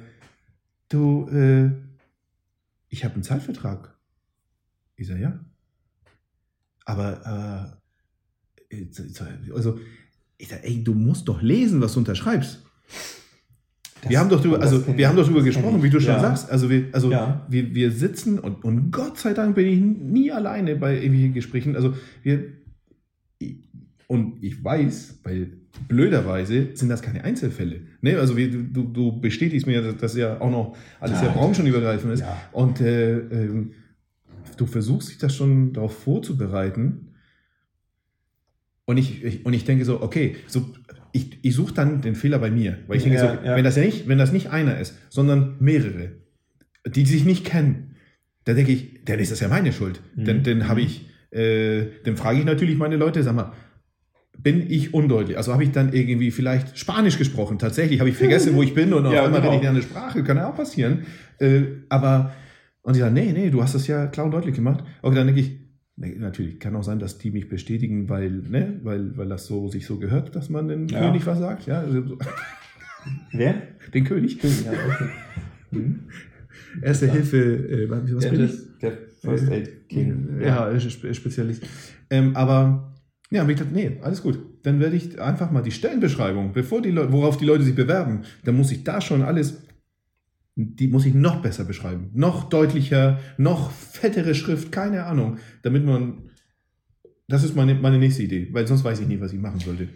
[0.89, 1.69] du, äh,
[2.87, 3.95] ich habe einen Zeitvertrag.
[4.95, 5.39] Ich sage, ja.
[6.89, 7.75] Aber
[8.71, 8.75] äh,
[9.53, 9.79] also,
[10.37, 12.63] ich sag, ey, du musst doch lesen, was du unterschreibst.
[14.01, 16.19] Das, wir haben doch drüber, also wir haben doch drüber gesprochen, wie du schon ja.
[16.19, 16.49] sagst.
[16.49, 17.45] Also wir, also ja.
[17.49, 21.75] wir, wir sitzen und, und Gott sei Dank bin ich nie alleine bei irgendwelchen Gesprächen.
[21.75, 22.53] Also wir
[24.07, 25.51] und ich weiß, weil
[25.87, 27.81] blöderweise sind das keine Einzelfälle.
[28.01, 28.17] Ne?
[28.17, 32.13] Also wir, du, du bestätigst mir, dass das ja auch noch alles ja, ja branchenübergreifend
[32.13, 32.23] ist.
[32.51, 33.73] Und äh, ähm,
[34.59, 37.15] du versuchst dich das schon darauf vorzubereiten.
[38.85, 40.73] Und ich, ich, und ich denke so, okay, so,
[41.11, 42.79] ich, ich suche dann den Fehler bei mir.
[42.87, 43.55] Weil ich denke ja, so, ja.
[43.55, 46.11] wenn das ja nicht, wenn das nicht einer ist, sondern mehrere,
[46.85, 47.95] die sich nicht kennen,
[48.45, 50.01] dann denke ich, dann ist das ja meine Schuld.
[50.15, 50.25] Mhm.
[50.25, 53.53] Dann, dann habe ich, äh, dann frage ich natürlich meine Leute, sag mal,
[54.37, 55.37] bin ich undeutlich?
[55.37, 57.59] Also habe ich dann irgendwie vielleicht Spanisch gesprochen.
[57.59, 59.53] Tatsächlich habe ich vergessen, wo ich bin und auf ja, einmal genau.
[59.53, 60.23] rede ich eine Sprache.
[60.23, 61.05] Kann ja auch passieren.
[61.39, 62.33] Äh, aber
[62.81, 64.83] und die sagen, nee, nee, du hast das ja klar und deutlich gemacht.
[65.01, 65.59] Okay, dann denke ich,
[65.95, 69.67] nee, natürlich, kann auch sein, dass die mich bestätigen, weil, ne, weil, weil das so
[69.67, 71.01] sich so gehört, dass man den ja.
[71.01, 71.67] König was sagt.
[71.67, 72.17] Ja, also,
[73.31, 73.61] Wer?
[73.93, 74.39] Den König.
[74.39, 75.09] König ja, okay.
[75.71, 75.99] Mhm.
[76.81, 77.13] Erste ja.
[77.13, 78.79] Hilfe, äh, was ja, bin ich?
[78.81, 80.39] Der First Aid King.
[80.41, 81.63] Ja, ja Spezialist.
[82.09, 82.93] Ähm, aber
[83.31, 84.39] ja, habe ich gedacht, nee, alles gut.
[84.63, 88.21] Dann werde ich einfach mal die Stellenbeschreibung, bevor die Leute, worauf die Leute sich bewerben,
[88.43, 89.61] dann muss ich da schon alles
[90.55, 92.09] die muss ich noch besser beschreiben.
[92.13, 95.37] Noch deutlicher, noch fettere Schrift, keine Ahnung.
[95.61, 96.29] Damit man.
[97.27, 99.89] Das ist meine, meine nächste Idee, weil sonst weiß ich nie, was ich machen sollte.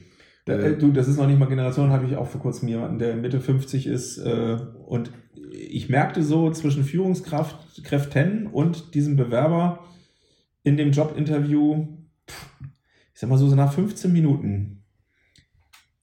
[0.46, 3.16] Äh, du, das ist noch nicht mal Generation, habe ich auch vor kurzem jemanden, der
[3.16, 4.18] Mitte 50 ist.
[4.20, 5.12] Äh, und
[5.52, 9.86] ich merkte so zwischen Führungskräften und diesem Bewerber
[10.64, 11.88] in dem Jobinterview,
[13.14, 14.84] ich sag mal so, so nach 15 Minuten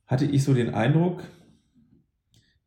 [0.06, 1.22] hatte ich so den Eindruck,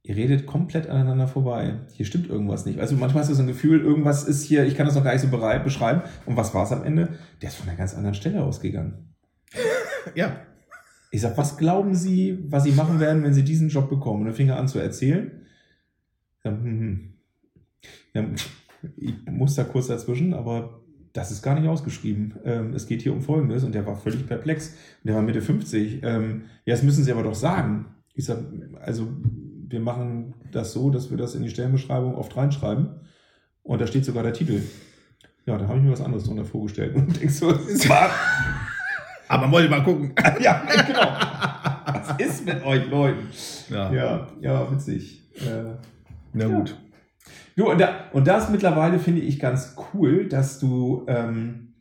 [0.03, 1.79] ihr redet komplett aneinander vorbei.
[1.93, 2.79] Hier stimmt irgendwas nicht.
[2.79, 5.13] Also manchmal hast du so ein Gefühl, irgendwas ist hier, ich kann das noch gar
[5.13, 6.01] nicht so bereit beschreiben.
[6.25, 7.17] Und was war es am Ende?
[7.41, 9.15] Der ist von einer ganz anderen Stelle ausgegangen.
[10.15, 10.35] ja.
[11.11, 14.21] Ich sag, was glauben Sie, was Sie machen werden, wenn Sie diesen Job bekommen?
[14.21, 15.45] Und dann fing er an zu erzählen.
[16.43, 17.13] Ja, hm, hm.
[18.13, 18.25] Ja,
[18.97, 20.81] ich muss da kurz dazwischen, aber
[21.13, 22.33] das ist gar nicht ausgeschrieben.
[22.43, 24.69] Ähm, es geht hier um Folgendes und der war völlig perplex.
[24.69, 26.01] Und der war Mitte 50.
[26.03, 27.85] Ähm, ja, das müssen Sie aber doch sagen.
[28.15, 28.39] Ich sag,
[28.81, 29.07] also
[29.73, 33.01] wir machen das so, dass wir das in die Stellenbeschreibung oft reinschreiben.
[33.63, 34.61] Und da steht sogar der Titel.
[35.45, 36.95] Ja, da habe ich mir was anderes drunter vorgestellt.
[36.95, 38.11] Und denkst so, es war.
[39.27, 40.13] aber wollte mal gucken.
[40.39, 41.07] ja, genau.
[41.85, 43.27] Was ist mit euch Leuten?
[43.69, 45.23] Ja, ja, ja witzig.
[45.37, 45.73] Äh,
[46.33, 46.69] Na gut.
[46.69, 46.75] Ja.
[47.55, 51.05] Jo, und, da, und das mittlerweile finde ich ganz cool, dass du.
[51.07, 51.73] Ähm,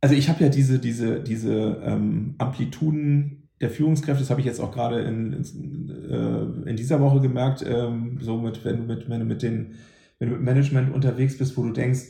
[0.00, 4.60] also ich habe ja diese, diese, diese ähm, Amplituden der Führungskräfte, das habe ich jetzt
[4.60, 9.08] auch gerade in, in, äh, in dieser Woche gemerkt, ähm, so mit, wenn du mit,
[9.08, 9.76] wenn mit den,
[10.18, 12.08] wenn du mit Management unterwegs bist, wo du denkst,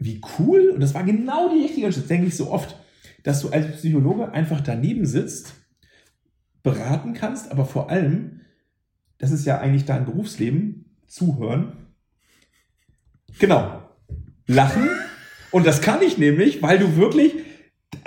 [0.00, 2.76] wie cool, und das war genau die richtige Entscheidung, denke ich so oft,
[3.22, 5.54] dass du als Psychologe einfach daneben sitzt,
[6.62, 8.38] beraten kannst, aber vor allem
[9.18, 11.72] das ist ja eigentlich dein Berufsleben, zuhören.
[13.38, 13.82] Genau.
[14.46, 14.88] Lachen.
[15.50, 17.34] Und das kann ich nämlich, weil du wirklich,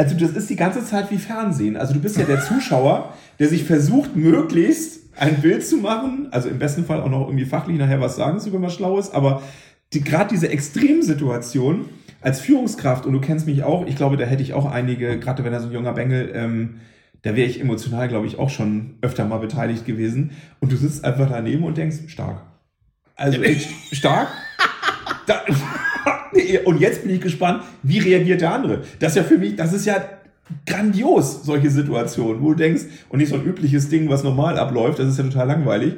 [0.02, 1.78] also das ist die ganze Zeit wie Fernsehen.
[1.78, 6.50] Also du bist ja der Zuschauer, der sich versucht, möglichst ein Bild zu machen, also
[6.50, 9.44] im besten Fall auch noch irgendwie fachlich nachher was sagen zu können, was Schlaues, aber
[9.94, 11.86] die, gerade diese Extremsituation
[12.20, 15.44] als Führungskraft, und du kennst mich auch, ich glaube, da hätte ich auch einige, gerade
[15.44, 16.80] wenn er so ein junger Bengel, ähm,
[17.22, 20.32] da wäre ich emotional, glaube ich, auch schon öfter mal beteiligt gewesen.
[20.62, 22.42] Und du sitzt einfach daneben und denkst, stark.
[23.16, 24.30] Also echt stark.
[25.28, 25.44] Da,
[26.66, 28.82] und jetzt bin ich gespannt, wie reagiert der andere?
[29.00, 30.04] Das ist ja für mich, das ist ja
[30.66, 35.00] grandios, solche Situationen, wo du denkst, und nicht so ein übliches Ding, was normal abläuft,
[35.00, 35.96] das ist ja total langweilig.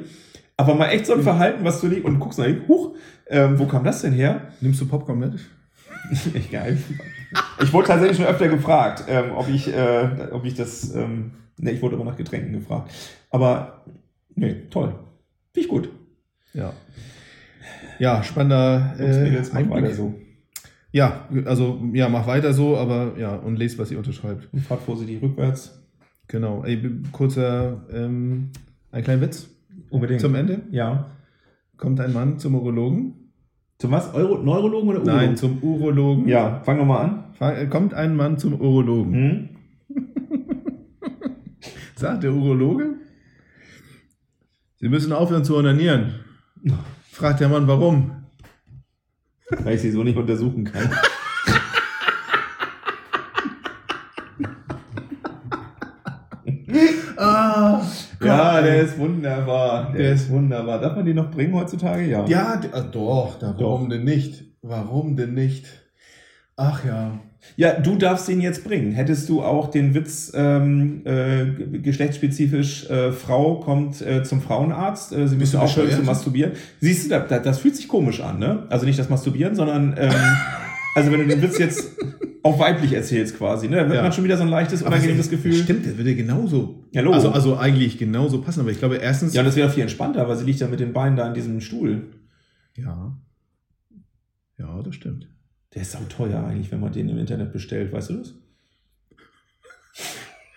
[0.56, 1.24] Aber mal echt so ein mhm.
[1.24, 2.94] Verhalten, was du liegst und guckst nach huch,
[3.26, 4.52] ähm, wo kam das denn her?
[4.60, 5.40] Nimmst du Popcorn mit?
[6.34, 6.78] Echt geil.
[7.62, 10.94] Ich wurde tatsächlich schon öfter gefragt, ähm, ob, ich, äh, ob ich das.
[10.94, 12.92] Ähm, ne, ich wurde immer nach Getränken gefragt.
[13.30, 13.84] Aber,
[14.34, 14.94] nee, toll.
[15.52, 15.88] Finde ich gut.
[16.52, 16.74] Ja.
[17.98, 18.94] Ja, spannender.
[18.98, 20.14] Äh, weiter so.
[20.94, 24.48] Ja, also, ja, mach weiter so, aber ja, und lest, was ihr unterschreibt.
[24.52, 25.82] Und fahrt vorsichtig rückwärts.
[26.28, 26.62] Genau.
[26.64, 26.80] Ey,
[27.10, 28.50] kurzer, ähm,
[28.92, 29.50] ein kleiner Witz.
[29.90, 30.20] Unbedingt.
[30.20, 30.62] Zum Ende?
[30.70, 31.10] Ja.
[31.76, 33.24] Kommt ein Mann zum Urologen
[33.78, 34.14] zum was?
[34.14, 35.04] Euro Neurologen oder Urologen?
[35.04, 36.28] Nein, zum Urologen.
[36.28, 37.24] Ja, fang nochmal an.
[37.34, 39.12] Fang, äh, kommt ein Mann zum Urologen.
[39.12, 39.48] Hm?
[41.96, 42.94] Sagt der Urologe,
[44.76, 46.14] Sie müssen aufhören zu onanieren.
[47.10, 48.23] Fragt der Mann, warum?
[49.50, 50.90] Weil ich sie so nicht untersuchen kann.
[57.16, 57.82] ah,
[58.22, 59.92] ja, der ist wunderbar.
[59.92, 60.80] Der, ist wunderbar.
[60.80, 62.06] Darf man die noch bringen heutzutage?
[62.06, 62.26] Ja.
[62.26, 64.44] Ja, äh, doch, da, warum denn nicht?
[64.62, 65.66] Warum denn nicht?
[66.56, 67.18] Ach ja.
[67.56, 68.92] Ja, du darfst den jetzt bringen.
[68.92, 75.28] Hättest du auch den Witz ähm, äh, geschlechtsspezifisch, äh, Frau kommt äh, zum Frauenarzt, äh,
[75.28, 76.52] sie müssen aufhören zu masturbieren.
[76.80, 78.66] Siehst du, da, da, das fühlt sich komisch an, ne?
[78.70, 80.12] Also nicht das Masturbieren, sondern ähm,
[80.96, 81.92] also wenn du den Witz jetzt
[82.42, 83.76] auch weiblich erzählst quasi, ne?
[83.76, 84.02] Da wird ja.
[84.02, 85.54] man schon wieder so ein leichtes, unangenehmes Gefühl.
[85.54, 86.84] Stimmt, der würde genauso.
[86.92, 89.32] Ja, also, also eigentlich genauso passen, aber ich glaube erstens.
[89.32, 91.60] Ja, das wäre viel entspannter, weil sie liegt ja mit den Beinen da in diesem
[91.60, 92.02] Stuhl.
[92.76, 93.16] Ja.
[94.58, 95.28] Ja, das stimmt.
[95.74, 98.34] Der ist sau teuer eigentlich, wenn man den im Internet bestellt, weißt du das?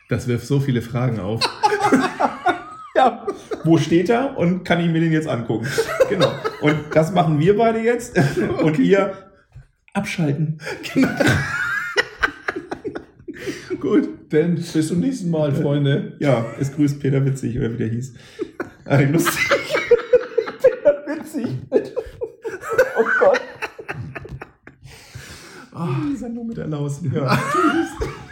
[0.09, 1.43] Das wirft so viele Fragen auf.
[2.95, 3.25] ja,
[3.63, 5.67] wo steht er und kann ich mir den jetzt angucken?
[6.09, 6.31] Genau.
[6.61, 8.17] Und das machen wir beide jetzt.
[8.37, 8.83] Und okay.
[8.83, 9.13] ihr
[9.93, 10.59] abschalten.
[10.93, 11.09] Genau.
[13.79, 16.15] Gut, dann bis zum nächsten Mal, Freunde.
[16.19, 18.13] Ja, es grüßt Peter Witzig, oder wie der hieß.
[18.89, 19.33] Ah, lustig.
[20.61, 21.47] Peter Witzig.
[22.97, 23.41] Oh Gott.
[25.79, 26.99] Oh, die Sendung mit der Laus.
[27.03, 28.09] Ja, tschüss.